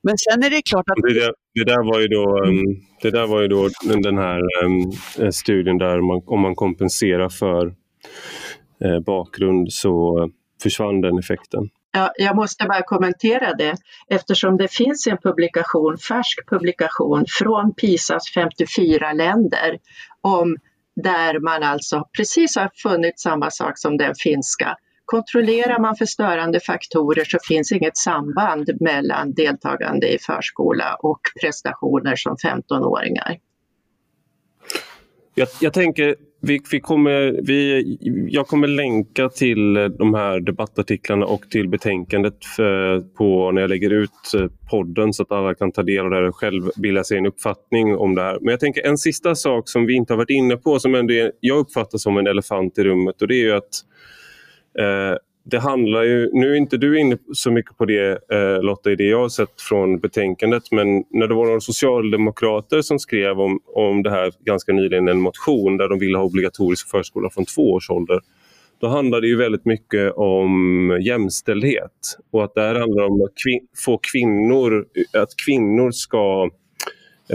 Men 0.03 0.15
sen 0.17 0.43
är 0.43 0.49
det 0.49 0.61
klart 0.69 0.85
att... 0.89 0.95
Det 1.03 1.19
där, 1.19 1.33
det 1.53 1.63
där 1.63 1.83
var 1.91 1.99
ju 1.99 2.07
då, 2.07 2.23
um, 2.47 2.61
det 3.01 3.11
där 3.11 3.27
var 3.27 3.41
ju 3.41 3.47
då 3.47 3.69
den 4.03 4.17
här 4.17 4.41
um, 4.63 5.31
studien 5.31 5.77
där 5.77 6.01
man, 6.01 6.21
om 6.25 6.41
man 6.41 6.55
kompenserar 6.55 7.29
för 7.29 7.65
uh, 8.85 8.99
bakgrund 9.05 9.73
så 9.73 10.29
försvann 10.63 11.01
den 11.01 11.19
effekten. 11.19 11.69
Ja, 11.93 12.11
jag 12.15 12.35
måste 12.35 12.65
bara 12.65 12.81
kommentera 12.81 13.53
det 13.53 13.75
eftersom 14.07 14.57
det 14.57 14.67
finns 14.67 15.07
en 15.07 15.17
publikation, 15.17 15.97
färsk 15.97 16.49
publikation 16.49 17.25
från 17.27 17.73
PISAs 17.73 18.31
54 18.33 19.13
länder 19.13 19.79
om 20.21 20.57
där 20.95 21.39
man 21.39 21.63
alltså 21.63 22.07
precis 22.17 22.55
har 22.55 22.71
funnit 22.75 23.19
samma 23.19 23.51
sak 23.51 23.77
som 23.79 23.97
den 23.97 24.15
finska. 24.15 24.77
Kontrollerar 25.05 25.79
man 25.79 25.95
för 25.95 26.05
störande 26.05 26.59
faktorer 26.59 27.25
så 27.25 27.37
finns 27.47 27.71
inget 27.71 27.97
samband 27.97 28.69
mellan 28.79 29.33
deltagande 29.33 30.13
i 30.13 30.19
förskola 30.19 30.95
och 30.99 31.19
prestationer 31.41 32.15
som 32.15 32.35
15-åringar. 32.35 33.37
Jag, 35.35 35.47
jag 35.61 35.73
tänker 35.73 36.15
vi, 36.41 36.61
vi 36.71 36.79
kommer, 36.79 37.39
vi, 37.43 37.97
jag 38.29 38.47
kommer 38.47 38.67
länka 38.67 39.29
till 39.29 39.73
de 39.73 40.13
här 40.13 40.39
debattartiklarna 40.39 41.25
och 41.25 41.49
till 41.49 41.69
betänkandet 41.69 42.45
för, 42.55 42.99
på, 42.99 43.51
när 43.51 43.61
jag 43.61 43.69
lägger 43.69 43.89
ut 43.89 44.33
eh, 44.35 44.47
podden 44.69 45.13
så 45.13 45.23
att 45.23 45.31
alla 45.31 45.55
kan 45.55 45.71
ta 45.71 45.83
del 45.83 46.05
av 46.05 46.11
det 46.11 46.27
och 46.27 46.35
själv 46.35 46.69
bilda 46.75 47.03
sig 47.03 47.17
en 47.17 47.25
uppfattning 47.25 47.95
om 47.95 48.15
det 48.15 48.21
här. 48.21 48.37
Men 48.41 48.51
jag 48.51 48.59
tänker 48.59 48.87
en 48.87 48.97
sista 48.97 49.35
sak 49.35 49.69
som 49.69 49.85
vi 49.85 49.93
inte 49.93 50.13
har 50.13 50.17
varit 50.17 50.29
inne 50.29 50.57
på 50.57 50.79
som 50.79 50.95
ändå 50.95 51.13
är, 51.13 51.31
jag 51.39 51.57
uppfattar 51.57 51.97
som 51.97 52.17
en 52.17 52.27
elefant 52.27 52.77
i 52.77 52.83
rummet 52.83 53.21
och 53.21 53.27
det 53.27 53.43
är 53.43 53.55
att 53.55 53.85
eh, 54.79 55.17
det 55.51 55.59
handlar 55.59 56.03
ju, 56.03 56.29
nu 56.33 56.51
är 56.51 56.55
inte 56.55 56.77
du 56.77 56.99
inne 56.99 57.17
så 57.33 57.51
mycket 57.51 57.77
på 57.77 57.85
det 57.85 58.31
eh, 58.31 58.63
Lotta 58.63 58.91
i 58.91 58.95
det 58.95 59.03
jag 59.03 59.21
har 59.21 59.29
sett 59.29 59.61
från 59.61 59.99
betänkandet 59.99 60.71
men 60.71 61.03
när 61.09 61.27
det 61.27 61.33
var 61.33 61.45
några 61.45 61.59
socialdemokrater 61.59 62.81
som 62.81 62.99
skrev 62.99 63.39
om, 63.39 63.59
om 63.65 64.03
det 64.03 64.09
här 64.09 64.31
ganska 64.39 64.73
nyligen 64.73 65.07
en 65.07 65.21
motion 65.21 65.77
där 65.77 65.89
de 65.89 65.99
ville 65.99 66.17
ha 66.17 66.25
obligatorisk 66.25 66.89
förskola 66.89 67.29
från 67.29 67.45
två 67.45 67.71
års 67.71 67.89
ålder. 67.89 68.19
Då 68.79 68.87
handlar 68.87 69.21
det 69.21 69.27
ju 69.27 69.37
väldigt 69.37 69.65
mycket 69.65 70.13
om 70.15 70.99
jämställdhet 71.01 72.17
och 72.31 72.43
att 72.43 72.55
det 72.55 72.61
här 72.61 72.75
handlar 72.75 73.03
om 73.03 73.21
att 73.21 73.33
kvin 73.43 73.67
få 73.85 73.99
kvinnor, 74.11 74.85
att 75.13 75.35
kvinnor 75.45 75.91
ska 75.91 76.49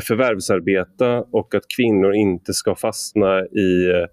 förvärvsarbeta 0.09 1.25
och 1.31 1.55
att 1.55 1.65
kvinnor 1.77 2.15
inte 2.15 2.55
ska 2.55 2.75
fastna 2.75 3.41
i 3.41 3.91
eh, 3.91 4.07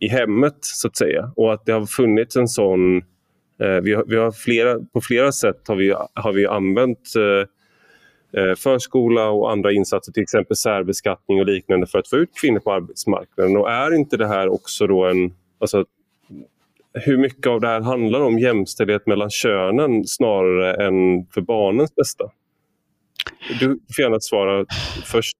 i 0.00 0.08
hemmet 0.08 0.56
så 0.60 0.88
att 0.88 0.96
säga. 0.96 1.32
Och 1.36 1.52
att 1.52 1.66
det 1.66 1.72
har 1.72 1.86
funnits 1.86 2.36
en 2.36 2.48
sån... 2.48 3.02
Eh, 3.58 3.80
vi 3.82 3.94
har, 3.94 4.04
vi 4.06 4.16
har 4.16 4.32
flera, 4.32 4.78
på 4.92 5.00
flera 5.00 5.32
sätt 5.32 5.68
har 5.68 5.76
vi, 5.76 5.94
har 6.14 6.32
vi 6.32 6.46
använt 6.46 7.12
eh, 7.16 8.42
eh, 8.42 8.54
förskola 8.54 9.28
och 9.28 9.52
andra 9.52 9.72
insatser, 9.72 10.12
till 10.12 10.22
exempel 10.22 10.56
särbeskattning 10.56 11.40
och 11.40 11.46
liknande 11.46 11.86
för 11.86 11.98
att 11.98 12.08
få 12.08 12.16
ut 12.16 12.30
kvinnor 12.40 12.60
på 12.60 12.72
arbetsmarknaden. 12.72 13.56
Och 13.56 13.70
är 13.70 13.94
inte 13.94 14.16
det 14.16 14.28
här 14.28 14.48
också 14.48 14.86
då 14.86 15.04
en... 15.04 15.34
Alltså, 15.58 15.84
hur 16.92 17.16
mycket 17.18 17.46
av 17.46 17.60
det 17.60 17.68
här 17.68 17.80
handlar 17.80 18.20
om 18.20 18.38
jämställdhet 18.38 19.06
mellan 19.06 19.30
könen 19.30 20.04
snarare 20.06 20.86
än 20.86 21.26
för 21.26 21.40
barnens 21.40 21.94
bästa? 21.94 22.24
Du 23.60 23.66
får 23.66 24.02
gärna 24.02 24.20
svara 24.20 24.66
först. 25.04 25.36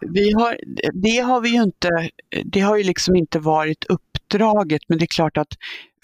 Vi 0.00 0.32
har, 0.32 0.56
det 0.92 1.18
har 1.18 1.40
vi 1.40 1.48
ju 1.48 1.62
inte, 1.62 2.10
det 2.44 2.60
har 2.60 2.76
ju 2.76 2.84
liksom 2.84 3.16
inte 3.16 3.38
varit 3.38 3.84
uppdraget, 4.26 4.82
men 4.88 4.98
det 4.98 5.04
är 5.04 5.14
klart 5.14 5.36
att 5.36 5.52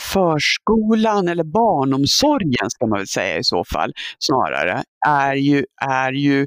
förskolan 0.01 1.29
eller 1.29 1.45
barnomsorgen 1.45 2.71
ska 2.71 2.87
man 2.87 2.99
väl 2.99 3.09
säga 3.09 3.39
i 3.39 3.45
så 3.45 3.65
fall 3.65 3.93
snarare, 4.19 4.83
är 5.07 5.35
ju, 5.35 5.65
är 5.87 6.13
ju 6.13 6.47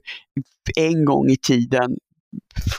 en 0.75 1.05
gång 1.05 1.29
i 1.29 1.38
tiden 1.38 1.95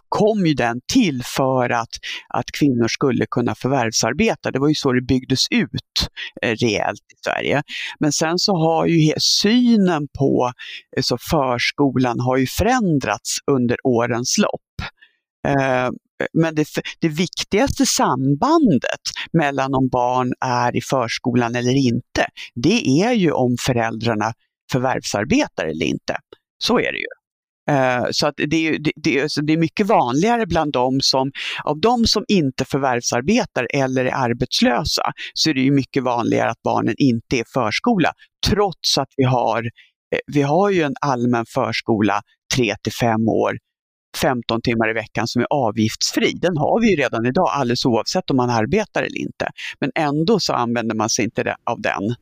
kom 0.08 0.46
ju 0.46 0.54
den 0.54 0.80
till 0.92 1.22
för 1.24 1.70
att, 1.70 1.88
att 2.28 2.44
kvinnor 2.58 2.88
skulle 2.88 3.26
kunna 3.30 3.54
förvärvsarbeta. 3.54 4.50
Det 4.50 4.58
var 4.58 4.68
ju 4.68 4.74
så 4.74 4.92
det 4.92 5.02
byggdes 5.02 5.46
ut 5.50 6.08
eh, 6.42 6.54
rejält 6.54 7.00
i 7.00 7.16
Sverige. 7.24 7.62
Men 8.00 8.12
sen 8.12 8.38
så 8.38 8.56
har 8.56 8.86
ju 8.86 9.12
synen 9.18 10.08
på 10.18 10.52
eh, 10.96 11.02
så 11.02 11.18
förskolan 11.30 12.20
har 12.20 12.36
ju 12.36 12.46
förändrats 12.46 13.38
under 13.50 13.76
årens 13.84 14.38
lopp. 14.38 14.90
Eh, 15.48 15.90
men 16.32 16.54
det, 16.54 16.66
det 17.00 17.08
viktigaste 17.08 17.86
sambandet 17.86 19.00
mellan 19.32 19.74
om 19.74 19.88
barn 19.88 20.32
är 20.40 20.76
i 20.76 20.80
förskolan 20.80 21.54
eller 21.54 21.76
inte, 21.76 22.26
det 22.54 23.02
är 23.02 23.12
ju 23.12 23.32
om 23.32 23.56
föräldrarna 23.60 24.32
förvärvsarbetar 24.72 25.66
eller 25.66 25.86
inte. 25.86 26.16
Så 26.58 26.78
är 26.78 26.92
det 26.92 26.98
ju. 26.98 27.06
Eh, 27.70 28.06
så 28.10 28.26
att 28.26 28.34
det, 28.36 28.68
är, 28.68 28.78
det, 28.96 29.22
alltså 29.22 29.42
det 29.42 29.52
är 29.52 29.56
mycket 29.56 29.86
vanligare 29.86 30.46
bland 30.46 30.72
dem 30.72 31.00
som, 31.00 31.32
av 31.64 31.80
de 31.80 32.06
som 32.06 32.24
inte 32.28 32.64
förvärvsarbetar 32.64 33.66
eller 33.74 34.04
är 34.04 34.14
arbetslösa, 34.14 35.12
så 35.34 35.50
är 35.50 35.54
det 35.54 35.60
ju 35.60 35.70
mycket 35.70 36.02
vanligare 36.02 36.50
att 36.50 36.62
barnen 36.62 36.94
inte 36.98 37.38
är 37.38 37.44
förskola, 37.54 38.12
trots 38.46 38.98
att 38.98 39.08
vi 39.16 39.24
har, 39.24 39.62
eh, 40.14 40.18
vi 40.26 40.42
har 40.42 40.70
ju 40.70 40.82
en 40.82 40.94
allmän 41.00 41.44
förskola 41.54 42.22
3 42.56 42.74
till 42.82 42.92
5 42.92 43.28
år, 43.28 43.56
15 44.22 44.62
timmar 44.62 44.90
i 44.90 44.92
veckan 44.92 45.26
som 45.26 45.42
är 45.42 45.46
avgiftsfri. 45.50 46.32
Den 46.32 46.56
har 46.56 46.80
vi 46.80 46.90
ju 46.90 46.96
redan 46.96 47.26
idag 47.26 47.48
alldeles 47.52 47.84
oavsett 47.84 48.30
om 48.30 48.36
man 48.36 48.50
arbetar 48.50 49.02
eller 49.02 49.18
inte. 49.18 49.48
Men 49.80 49.90
ändå 49.94 50.40
så 50.40 50.52
använder 50.52 50.94
man 50.94 51.08
sig 51.08 51.24
inte 51.24 51.56
av 51.64 51.80
den. 51.80 52.14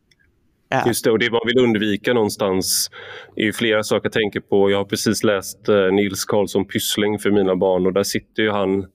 Just 0.87 1.05
det, 1.05 1.11
och 1.11 1.19
det 1.19 1.31
man 1.31 1.41
vill 1.47 1.59
undvika 1.59 2.13
någonstans 2.13 2.91
är 3.37 3.53
flera 3.53 3.83
saker 3.83 4.07
jag 4.07 4.13
tänker 4.13 4.41
på. 4.41 4.71
Jag 4.71 4.79
har 4.79 4.85
precis 4.85 5.25
läst 5.25 5.69
eh, 5.69 5.93
Nils 5.93 6.25
Karlsson 6.25 6.65
Pyssling 6.65 7.19
för 7.19 7.31
mina 7.31 7.57
barn 7.57 7.87
och 7.87 7.93
där 7.93 8.03
sitter 8.03 8.43
ju 8.43 8.51
han 8.51 8.87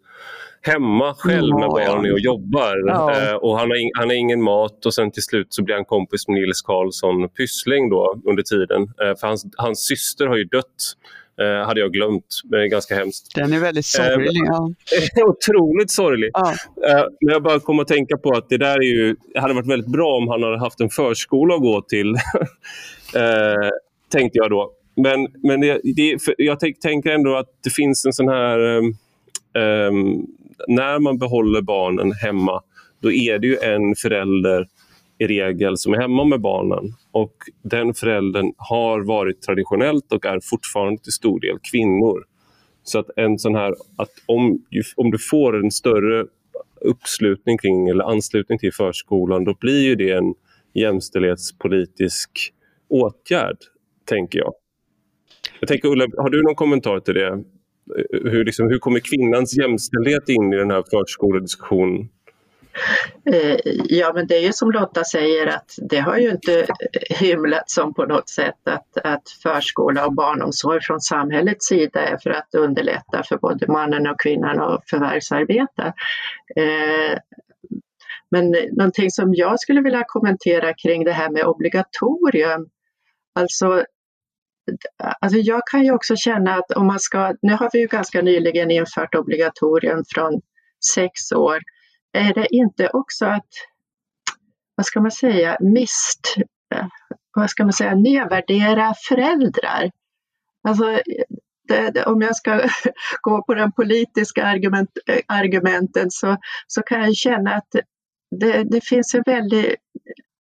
hemma 0.61 1.13
själv 1.17 1.55
när 1.55 1.67
barnen 1.67 2.11
och 2.11 2.19
jobbar. 2.19 2.75
Ja. 2.87 3.29
Eh, 3.29 3.33
och 3.33 3.59
han, 3.59 3.69
har 3.69 3.81
in, 3.81 3.91
han 3.93 4.07
har 4.09 4.15
ingen 4.15 4.41
mat 4.41 4.85
och 4.85 4.93
sen 4.93 5.11
till 5.11 5.23
slut 5.23 5.47
så 5.49 5.63
blir 5.63 5.75
han 5.75 5.85
kompis 5.85 6.27
med 6.27 6.41
Nils 6.41 6.61
Karlsson 6.61 7.29
Pyssling 7.29 7.89
då 7.89 8.21
under 8.25 8.43
tiden. 8.43 8.81
Eh, 8.81 9.19
för 9.19 9.27
hans, 9.27 9.45
hans 9.57 9.79
syster 9.87 10.27
har 10.27 10.37
ju 10.37 10.43
dött 10.43 10.95
eh, 11.41 11.65
hade 11.65 11.79
jag 11.79 11.93
glömt. 11.93 12.41
Det 12.43 12.63
är 12.63 12.65
ganska 12.65 12.95
hemskt. 12.95 13.35
Den 13.35 13.53
är 13.53 13.59
väldigt 13.59 13.85
sorglig. 13.85 14.41
Eh, 14.41 15.07
ja. 15.15 15.25
otroligt 15.25 15.91
sorglig. 15.91 16.29
Ja. 16.33 16.49
Eh, 16.87 17.05
men 17.21 17.33
jag 17.33 17.43
bara 17.43 17.59
kom 17.59 17.79
att 17.79 17.87
tänka 17.87 18.17
på 18.17 18.29
att 18.31 18.49
det 18.49 18.57
där 18.57 18.77
är 18.77 18.93
ju, 18.93 19.15
hade 19.35 19.53
varit 19.53 19.67
väldigt 19.67 19.91
bra 19.91 20.17
om 20.17 20.27
han 20.27 20.43
hade 20.43 20.59
haft 20.59 20.81
en 20.81 20.89
förskola 20.89 21.55
att 21.55 21.61
gå 21.61 21.81
till. 21.81 22.09
eh, 23.15 23.69
tänkte 24.11 24.37
jag 24.37 24.49
då. 24.49 24.71
Men, 24.95 25.27
men 25.43 25.61
det, 25.61 25.81
det, 25.83 26.17
jag 26.37 26.59
tänker 26.59 27.09
ändå 27.09 27.35
att 27.35 27.49
det 27.63 27.69
finns 27.69 28.05
en 28.05 28.13
sån 28.13 28.27
här... 28.27 28.59
Um, 29.57 30.27
när 30.67 30.99
man 30.99 31.17
behåller 31.17 31.61
barnen 31.61 32.11
hemma, 32.11 32.61
då 33.01 33.11
är 33.11 33.39
det 33.39 33.47
ju 33.47 33.57
en 33.57 33.95
förälder 33.95 34.67
i 35.19 35.27
regel 35.27 35.77
som 35.77 35.93
är 35.93 35.97
hemma 35.97 36.23
med 36.23 36.41
barnen. 36.41 36.93
Och 37.11 37.33
den 37.63 37.93
föräldern 37.93 38.53
har 38.57 39.01
varit 39.01 39.41
traditionellt 39.41 40.11
och 40.11 40.25
är 40.25 40.39
fortfarande 40.43 41.01
till 41.01 41.11
stor 41.11 41.39
del 41.39 41.57
kvinnor. 41.71 42.23
Så 42.83 42.99
att 42.99 43.09
en 43.15 43.39
sån 43.39 43.55
här, 43.55 43.75
att 43.97 44.09
om, 44.25 44.63
om 44.95 45.11
du 45.11 45.17
får 45.17 45.63
en 45.63 45.71
större 45.71 46.25
uppslutning 46.81 47.57
kring 47.57 47.87
eller 47.87 48.03
anslutning 48.03 48.59
till 48.59 48.73
förskolan, 48.73 49.43
då 49.43 49.55
blir 49.59 49.83
ju 49.83 49.95
det 49.95 50.11
en 50.11 50.33
jämställdhetspolitisk 50.73 52.29
åtgärd, 52.89 53.57
tänker 54.05 54.39
jag. 54.39 54.53
Jag 55.59 55.67
tänker, 55.67 55.89
Ulla, 55.89 56.05
har 56.17 56.29
du 56.29 56.43
någon 56.43 56.55
kommentar 56.55 56.99
till 56.99 57.13
det? 57.13 57.43
Hur, 58.11 58.45
liksom, 58.45 58.67
hur 58.69 58.79
kommer 58.79 58.99
kvinnans 58.99 59.57
jämställdhet 59.57 60.29
in 60.29 60.53
i 60.53 60.55
den 60.55 60.71
här 60.71 60.83
förskolediskussionen? 60.91 62.09
Eh, 63.31 63.57
ja, 63.89 64.11
men 64.15 64.27
det 64.27 64.35
är 64.35 64.41
ju 64.41 64.53
som 64.53 64.71
Lotta 64.71 65.03
säger 65.03 65.47
att 65.47 65.75
det 65.89 65.99
har 65.99 66.17
ju 66.17 66.29
inte 66.29 66.67
hymlat 67.09 67.69
som 67.69 67.93
på 67.93 68.05
något 68.05 68.29
sätt 68.29 68.67
att, 68.67 68.97
att 69.03 69.29
förskola 69.43 70.05
och 70.05 70.13
barnomsorg 70.13 70.79
från 70.81 71.01
samhällets 71.01 71.67
sida 71.67 72.01
är 72.01 72.17
för 72.17 72.29
att 72.29 72.55
underlätta 72.55 73.23
för 73.23 73.37
både 73.37 73.67
mannen 73.67 74.07
och 74.07 74.19
kvinnan 74.19 74.59
att 74.59 74.89
förvärvsarbeta. 74.89 75.93
Eh, 76.55 77.17
men 78.31 78.55
någonting 78.71 79.11
som 79.11 79.33
jag 79.33 79.59
skulle 79.59 79.81
vilja 79.81 80.03
kommentera 80.07 80.73
kring 80.73 81.03
det 81.03 81.11
här 81.11 81.29
med 81.29 81.45
obligatorium, 81.45 82.69
alltså 83.35 83.85
Alltså 85.21 85.37
jag 85.37 85.61
kan 85.71 85.83
ju 85.83 85.91
också 85.91 86.15
känna 86.15 86.55
att 86.55 86.71
om 86.71 86.87
man 86.87 86.99
ska, 86.99 87.33
nu 87.41 87.53
har 87.53 87.69
vi 87.73 87.79
ju 87.79 87.87
ganska 87.87 88.21
nyligen 88.21 88.71
infört 88.71 89.15
obligatorium 89.15 90.03
från 90.13 90.41
sex 90.93 91.31
år, 91.31 91.59
är 92.13 92.33
det 92.33 92.55
inte 92.55 92.89
också 92.89 93.25
att, 93.25 93.47
vad 94.75 94.85
ska 94.85 95.01
man 95.01 95.11
säga, 95.11 95.57
mist, 95.59 96.35
vad 97.35 97.49
ska 97.49 97.63
man 97.63 97.73
säga, 97.73 97.95
nedvärdera 97.95 98.93
föräldrar? 99.07 99.91
Alltså, 100.63 101.01
det, 101.67 101.89
det, 101.89 102.05
om 102.05 102.21
jag 102.21 102.35
ska 102.35 102.61
gå 103.21 103.43
på 103.43 103.53
den 103.53 103.71
politiska 103.71 104.45
argument, 104.45 104.89
argumenten 105.27 106.11
så, 106.11 106.37
så 106.67 106.81
kan 106.81 107.01
jag 107.01 107.15
känna 107.15 107.53
att 107.53 107.75
det, 108.39 108.63
det 108.63 108.85
finns 108.85 109.15
en 109.15 109.23
väldigt 109.25 109.75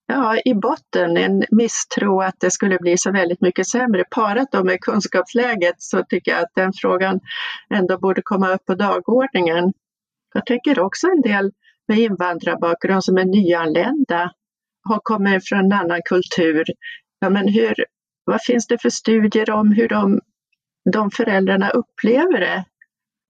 ja, 0.09 0.37
i 0.45 0.55
botten 0.55 1.17
en 1.17 1.45
misstro 1.51 2.21
att 2.21 2.41
det 2.41 2.51
skulle 2.51 2.79
bli 2.79 2.99
så 2.99 3.13
väldigt 3.13 3.41
mycket 3.41 3.69
sämre. 3.69 4.05
Parat 4.11 4.53
då 4.53 4.65
med 4.65 4.81
kunskapsläget 4.81 5.75
så 5.79 6.05
tycker 6.05 6.31
jag 6.31 6.41
att 6.41 6.55
den 6.55 6.73
frågan 6.73 7.21
ändå 7.75 7.99
borde 7.99 8.23
komma 8.23 8.55
upp 8.55 8.67
på 8.67 8.75
dagordningen. 8.75 9.73
Jag 10.39 10.47
tänker 10.47 10.81
också 10.81 11.07
en 11.07 11.21
del 11.21 11.53
med 11.89 11.99
invandrarbakgrund 11.99 13.05
som 13.05 13.19
är 13.19 13.25
nyanlända, 13.25 14.33
har 14.89 15.01
kommit 15.03 15.49
från 15.49 15.59
en 15.59 15.73
annan 15.73 16.01
kultur. 16.05 16.65
Ja, 17.19 17.31
men 17.31 17.49
hur, 17.49 17.75
vad 18.25 18.43
finns 18.43 18.67
det 18.67 18.83
för 18.83 18.91
studier 18.91 19.51
om 19.51 19.73
hur 19.73 19.89
de, 19.89 20.21
de 20.93 21.11
föräldrarna 21.11 21.71
upplever 21.71 22.41
det? 22.41 22.65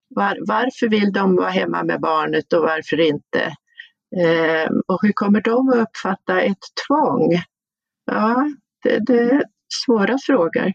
Var, 0.08 0.38
varför 0.48 0.88
vill 0.88 1.12
de 1.12 1.36
vara 1.36 1.50
hemma 1.50 1.84
med 1.84 2.00
barnet 2.00 2.52
och 2.52 2.62
varför 2.62 3.00
inte? 3.00 3.40
Eh, 4.22 4.70
och 4.86 4.98
hur 5.02 5.12
kommer 5.12 5.40
de 5.40 5.68
att 5.68 5.76
uppfatta 5.76 6.40
ett 6.40 6.64
tvång? 6.86 7.42
Ja, 8.04 8.50
det, 8.82 8.98
det 9.06 9.18
är 9.18 9.42
svåra 9.84 10.16
frågor. 10.26 10.72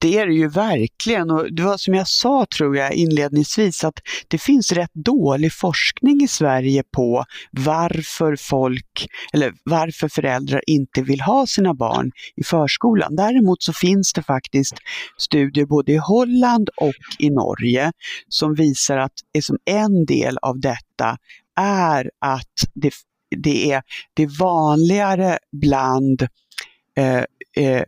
Det 0.00 0.18
är 0.18 0.26
det 0.26 0.34
ju 0.34 0.48
verkligen 0.48 1.30
och 1.30 1.54
det 1.54 1.62
var 1.62 1.76
som 1.76 1.94
jag 1.94 2.08
sa 2.08 2.46
tror 2.56 2.76
jag 2.76 2.92
inledningsvis 2.92 3.84
att 3.84 4.00
det 4.28 4.38
finns 4.38 4.72
rätt 4.72 4.94
dålig 4.94 5.52
forskning 5.52 6.22
i 6.22 6.28
Sverige 6.28 6.82
på 6.90 7.24
varför 7.50 8.36
folk 8.36 9.06
eller 9.32 9.52
varför 9.64 10.08
föräldrar 10.08 10.62
inte 10.66 11.02
vill 11.02 11.20
ha 11.20 11.46
sina 11.46 11.74
barn 11.74 12.10
i 12.36 12.44
förskolan. 12.44 13.16
Däremot 13.16 13.62
så 13.62 13.72
finns 13.72 14.12
det 14.12 14.22
faktiskt 14.22 14.74
studier 15.18 15.66
både 15.66 15.92
i 15.92 15.96
Holland 15.96 16.68
och 16.76 16.94
i 17.18 17.30
Norge 17.30 17.92
som 18.28 18.54
visar 18.54 18.98
att 18.98 19.14
som 19.42 19.58
en 19.64 20.06
del 20.06 20.38
av 20.42 20.60
detta 20.60 21.16
är 21.60 22.10
att 22.18 22.54
det, 22.74 22.92
det, 23.36 23.72
är, 23.72 23.82
det 24.14 24.22
är 24.22 24.38
vanligare 24.38 25.38
bland 25.52 26.22
eh, 26.96 27.24
eh, 27.56 27.66
eh, 27.66 27.82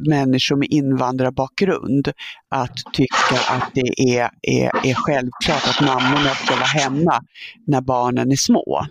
människor 0.00 0.56
med 0.56 0.68
invandrarbakgrund 0.70 2.12
att 2.48 2.76
tycka 2.92 3.40
att 3.48 3.70
det 3.74 4.18
är, 4.18 4.30
är, 4.42 4.86
är 4.86 4.94
självklart 4.94 5.68
att 5.68 5.86
mammorna 5.86 6.34
ska 6.34 6.54
vara 6.54 6.64
hemma 6.64 7.22
när 7.66 7.80
barnen 7.80 8.32
är 8.32 8.36
små. 8.36 8.86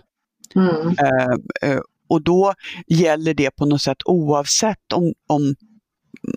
Mm. 0.54 0.86
Uh, 0.86 1.70
uh, 1.70 1.80
och 2.08 2.22
då 2.22 2.54
gäller 2.86 3.34
det 3.34 3.50
på 3.50 3.66
något 3.66 3.82
sätt 3.82 3.98
oavsett 4.04 4.92
om, 4.92 5.12
om 5.28 5.54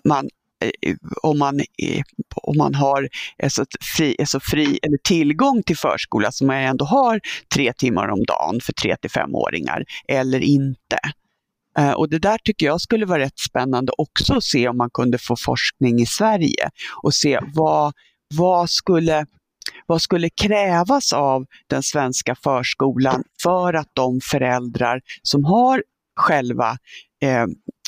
man 0.04 0.28
om 1.22 1.38
man, 1.38 1.60
om 2.34 2.56
man 2.56 2.74
har 2.74 3.08
alltså 3.42 3.64
fri, 3.96 4.16
alltså 4.18 4.40
fri, 4.40 4.78
eller 4.82 4.98
tillgång 5.04 5.62
till 5.62 5.76
förskola 5.76 6.32
som 6.32 6.46
man 6.46 6.56
ändå 6.56 6.84
har 6.84 7.20
tre 7.54 7.72
timmar 7.72 8.08
om 8.08 8.24
dagen 8.24 8.60
för 8.60 8.72
tre 8.72 8.96
till 8.96 9.10
femåringar 9.10 9.84
eller 10.08 10.40
inte. 10.40 10.98
Eh, 11.78 11.92
och 11.92 12.10
det 12.10 12.18
där 12.18 12.38
tycker 12.44 12.66
jag 12.66 12.80
skulle 12.80 13.06
vara 13.06 13.18
rätt 13.18 13.38
spännande 13.38 13.92
också 13.98 14.34
att 14.34 14.44
se 14.44 14.68
om 14.68 14.76
man 14.76 14.90
kunde 14.90 15.18
få 15.18 15.36
forskning 15.36 16.00
i 16.00 16.06
Sverige 16.06 16.70
och 17.02 17.14
se 17.14 17.40
vad, 17.54 17.92
vad, 18.34 18.70
skulle, 18.70 19.26
vad 19.86 20.02
skulle 20.02 20.30
krävas 20.30 21.12
av 21.12 21.44
den 21.70 21.82
svenska 21.82 22.34
förskolan 22.34 23.22
för 23.42 23.74
att 23.74 23.88
de 23.92 24.20
föräldrar 24.30 25.00
som 25.22 25.44
har 25.44 25.82
själva 26.16 26.78
eh, 27.22 27.44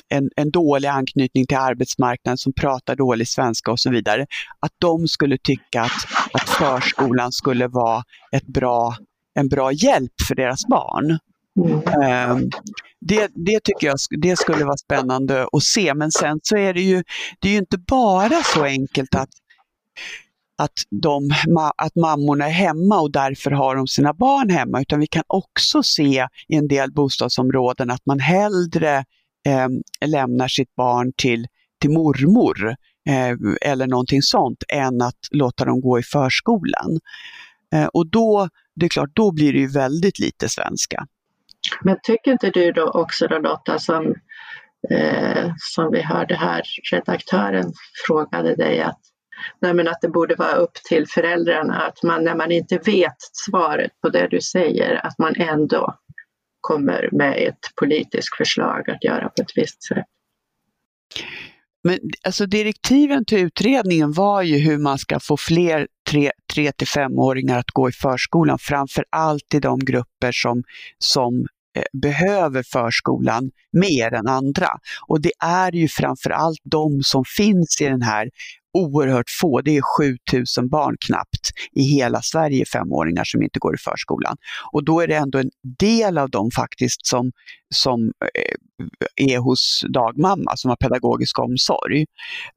en, 0.09 0.30
en 0.37 0.51
dålig 0.51 0.89
anknytning 0.89 1.47
till 1.47 1.57
arbetsmarknaden, 1.57 2.39
som 2.39 2.53
pratar 2.53 2.97
dålig 2.97 3.28
svenska 3.28 3.70
och 3.70 3.80
så 3.80 3.91
vidare, 3.91 4.26
att 4.61 4.72
de 4.78 5.09
skulle 5.09 5.39
tycka 5.39 5.82
att, 5.82 6.07
att 6.32 6.49
förskolan 6.49 7.32
skulle 7.32 7.68
vara 7.68 8.03
ett 8.32 8.47
bra, 8.47 8.97
en 9.34 9.49
bra 9.49 9.72
hjälp 9.72 10.12
för 10.28 10.34
deras 10.34 10.66
barn. 10.66 11.18
Mm. 11.57 12.02
Ehm, 12.02 12.50
det, 13.00 13.30
det 13.34 13.61
tycker 13.64 13.86
jag 13.86 13.96
det 14.20 14.36
skulle 14.36 14.64
vara 14.64 14.76
spännande 14.76 15.48
att 15.52 15.62
se, 15.62 15.94
men 15.94 16.11
sen 16.11 16.40
så 16.42 16.57
är 16.57 16.74
det 16.74 16.80
ju, 16.80 17.02
det 17.40 17.48
är 17.48 17.52
ju 17.52 17.59
inte 17.59 17.78
bara 17.78 18.42
så 18.42 18.64
enkelt 18.64 19.14
att 19.14 19.30
att, 20.59 20.72
de, 20.90 21.30
att 21.76 21.96
mammorna 21.96 22.46
är 22.46 22.50
hemma 22.50 23.00
och 23.00 23.12
därför 23.12 23.50
har 23.50 23.76
de 23.76 23.86
sina 23.86 24.14
barn 24.14 24.50
hemma, 24.50 24.80
utan 24.80 25.00
vi 25.00 25.07
kan 25.07 25.22
också 25.26 25.82
se 25.82 26.26
i 26.48 26.54
en 26.54 26.68
del 26.68 26.92
bostadsområden 26.92 27.90
att 27.90 28.07
man 28.07 28.20
hellre 28.20 29.04
eh, 29.46 29.68
lämnar 30.07 30.48
sitt 30.48 30.74
barn 30.74 31.12
till, 31.16 31.46
till 31.80 31.90
mormor 31.90 32.68
eh, 33.09 33.36
eller 33.70 33.86
någonting 33.86 34.22
sånt 34.22 34.64
än 34.68 35.02
att 35.02 35.18
låta 35.30 35.64
dem 35.64 35.80
gå 35.80 35.98
i 35.98 36.02
förskolan. 36.02 37.00
Eh, 37.74 37.86
och 37.86 38.11
då, 38.11 38.48
det 38.74 38.86
är 38.86 38.90
klart, 38.90 39.11
då 39.12 39.32
blir 39.32 39.52
det 39.52 39.59
ju 39.59 39.68
väldigt 39.68 40.18
lite 40.18 40.48
svenska. 40.48 41.07
Men 41.80 41.96
tycker 42.02 42.32
inte 42.32 42.50
du 42.50 42.72
då 42.72 42.90
också 42.90 43.26
då 43.26 43.38
Lotta 43.38 43.78
som, 43.78 44.14
eh, 44.90 45.52
som 45.56 45.90
vi 45.92 46.02
hörde 46.02 46.34
här, 46.34 46.62
redaktören 46.92 47.72
frågade 48.06 48.56
dig 48.56 48.80
att, 48.80 49.00
nej 49.60 49.74
men 49.74 49.88
att 49.88 50.00
det 50.00 50.08
borde 50.08 50.34
vara 50.34 50.54
upp 50.54 50.74
till 50.74 51.06
föräldrarna 51.08 51.82
att 51.82 52.02
man 52.02 52.24
när 52.24 52.34
man 52.34 52.52
inte 52.52 52.78
vet 52.78 53.16
svaret 53.32 53.90
på 54.02 54.08
det 54.08 54.28
du 54.30 54.40
säger 54.40 55.06
att 55.06 55.18
man 55.18 55.34
ändå 55.36 55.94
kommer 56.60 57.08
med 57.12 57.48
ett 57.48 57.74
politiskt 57.80 58.36
förslag 58.36 58.90
att 58.90 59.04
göra 59.04 59.28
på 59.28 59.42
ett 59.42 59.52
visst 59.56 59.82
sätt. 59.82 60.06
Men 61.86 61.98
alltså 62.24 62.46
direktiven 62.46 63.24
till 63.24 63.38
utredningen 63.38 64.12
var 64.12 64.42
ju 64.42 64.58
hur 64.58 64.78
man 64.78 64.98
ska 64.98 65.20
få 65.20 65.36
fler 65.36 65.86
3 66.10 66.72
till 66.76 66.86
5-åringar 66.86 67.58
att 67.58 67.70
gå 67.70 67.88
i 67.88 67.92
förskolan, 67.92 68.58
framför 68.60 69.04
allt 69.10 69.54
i 69.54 69.60
de 69.60 69.78
grupper 69.78 70.32
som, 70.32 70.62
som 70.98 71.46
Eh, 71.77 71.83
behöver 71.93 72.62
förskolan 72.62 73.51
mer 73.72 74.14
än 74.14 74.27
andra. 74.27 74.68
Och 75.07 75.20
det 75.20 75.33
är 75.45 75.72
ju 75.72 75.89
framför 75.89 76.31
allt 76.31 76.61
de 76.64 77.03
som 77.03 77.24
finns 77.37 77.81
i 77.81 77.85
den 77.85 78.03
här 78.03 78.31
oerhört 78.72 79.31
få, 79.41 79.61
det 79.61 79.77
är 79.77 79.83
7000 80.31 80.68
barn 80.68 80.97
knappt 81.07 81.51
i 81.72 81.83
hela 81.83 82.22
Sverige, 82.22 82.64
femåringar 82.72 83.24
som 83.24 83.43
inte 83.43 83.59
går 83.59 83.74
i 83.74 83.79
förskolan. 83.79 84.37
Och 84.72 84.85
då 84.85 85.01
är 85.01 85.07
det 85.07 85.14
ändå 85.14 85.39
en 85.39 85.51
del 85.79 86.18
av 86.18 86.31
dem 86.31 86.51
faktiskt 86.57 87.07
som, 87.07 87.33
som 87.74 88.12
eh, 88.35 89.31
är 89.33 89.39
hos 89.39 89.85
dagmamma, 89.89 90.57
som 90.57 90.68
har 90.68 90.77
pedagogisk 90.77 91.39
omsorg. 91.39 92.05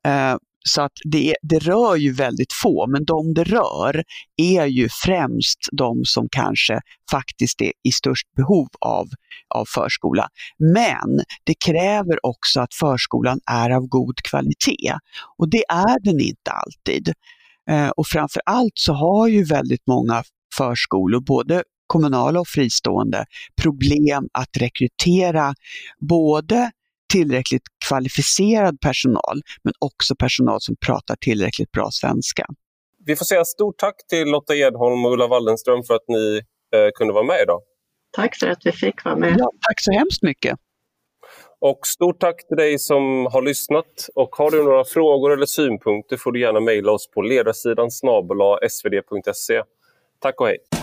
Eh, 0.08 0.36
så 0.66 0.82
att 0.82 0.92
det, 1.04 1.36
det 1.42 1.60
rör 1.60 1.96
ju 1.96 2.14
väldigt 2.14 2.54
få, 2.54 2.88
men 2.88 3.06
de 3.06 3.34
det 3.34 3.44
rör 3.44 4.04
är 4.38 4.66
ju 4.66 4.90
främst 5.06 5.60
de 5.72 6.06
som 6.06 6.28
kanske 6.32 6.80
faktiskt 7.12 7.62
är 7.62 7.72
i 7.84 7.92
störst 7.92 8.28
behov 8.36 8.68
av, 8.82 9.08
av 9.56 9.66
förskola. 9.66 10.28
Men 10.74 11.24
det 11.44 11.54
kräver 11.66 12.26
också 12.26 12.62
att 12.62 12.74
förskolan 12.74 13.40
är 13.52 13.70
av 13.70 13.88
god 13.88 14.16
kvalitet 14.24 14.94
och 15.38 15.50
det 15.50 15.64
är 15.70 16.04
den 16.04 16.20
inte 16.20 16.52
alltid. 16.52 17.14
Eh, 17.70 17.90
och 17.90 18.08
framför 18.08 18.42
allt 18.46 18.74
så 18.76 18.94
har 18.94 19.28
ju 19.28 19.44
väldigt 19.44 19.88
många 19.88 20.24
förskolor, 20.58 21.20
både 21.20 21.64
kommunala 21.88 22.40
och 22.40 22.48
fristående, 22.48 23.26
problem 23.62 24.28
att 24.34 24.58
rekrytera 24.58 25.54
både 26.00 26.72
tillräckligt 27.10 27.64
kvalificerad 27.88 28.82
personal, 28.82 29.42
men 29.64 29.74
också 29.80 30.16
personal 30.16 30.62
som 30.62 30.76
pratar 30.86 31.16
tillräckligt 31.16 31.72
bra 31.72 31.90
svenska. 31.92 32.46
Vi 33.06 33.16
får 33.16 33.26
säga 33.26 33.46
stort 33.46 33.78
tack 33.78 33.96
till 34.10 34.28
Lotta 34.28 34.56
Edholm 34.56 35.06
och 35.06 35.14
Ulla 35.14 35.28
Wallenström 35.28 35.84
för 35.84 35.94
att 35.94 36.08
ni 36.08 36.42
eh, 36.76 36.90
kunde 36.96 37.14
vara 37.14 37.24
med 37.24 37.42
idag. 37.44 37.62
Tack 38.12 38.36
för 38.40 38.48
att 38.48 38.66
vi 38.66 38.72
fick 38.72 39.06
vara 39.06 39.16
med. 39.16 39.36
Ja, 39.38 39.52
tack 39.68 39.80
så 39.82 39.92
hemskt 39.92 40.24
mycket. 40.24 40.58
Och 41.62 41.88
stort 41.88 42.20
tack 42.20 42.48
till 42.48 42.58
dig 42.58 42.80
som 42.80 43.28
har 43.32 43.42
lyssnat. 43.42 44.10
Och 44.16 44.36
har 44.36 44.52
du 44.52 44.64
några 44.64 44.86
frågor 44.86 45.34
eller 45.34 45.46
synpunkter 45.46 46.18
får 46.18 46.32
du 46.32 46.40
gärna 46.40 46.60
mejla 46.60 46.92
oss 46.92 47.10
på 47.12 47.22
ledarsidan 47.22 47.92
svd.se. 47.92 49.64
Tack 50.20 50.42
och 50.42 50.48
hej! 50.48 50.79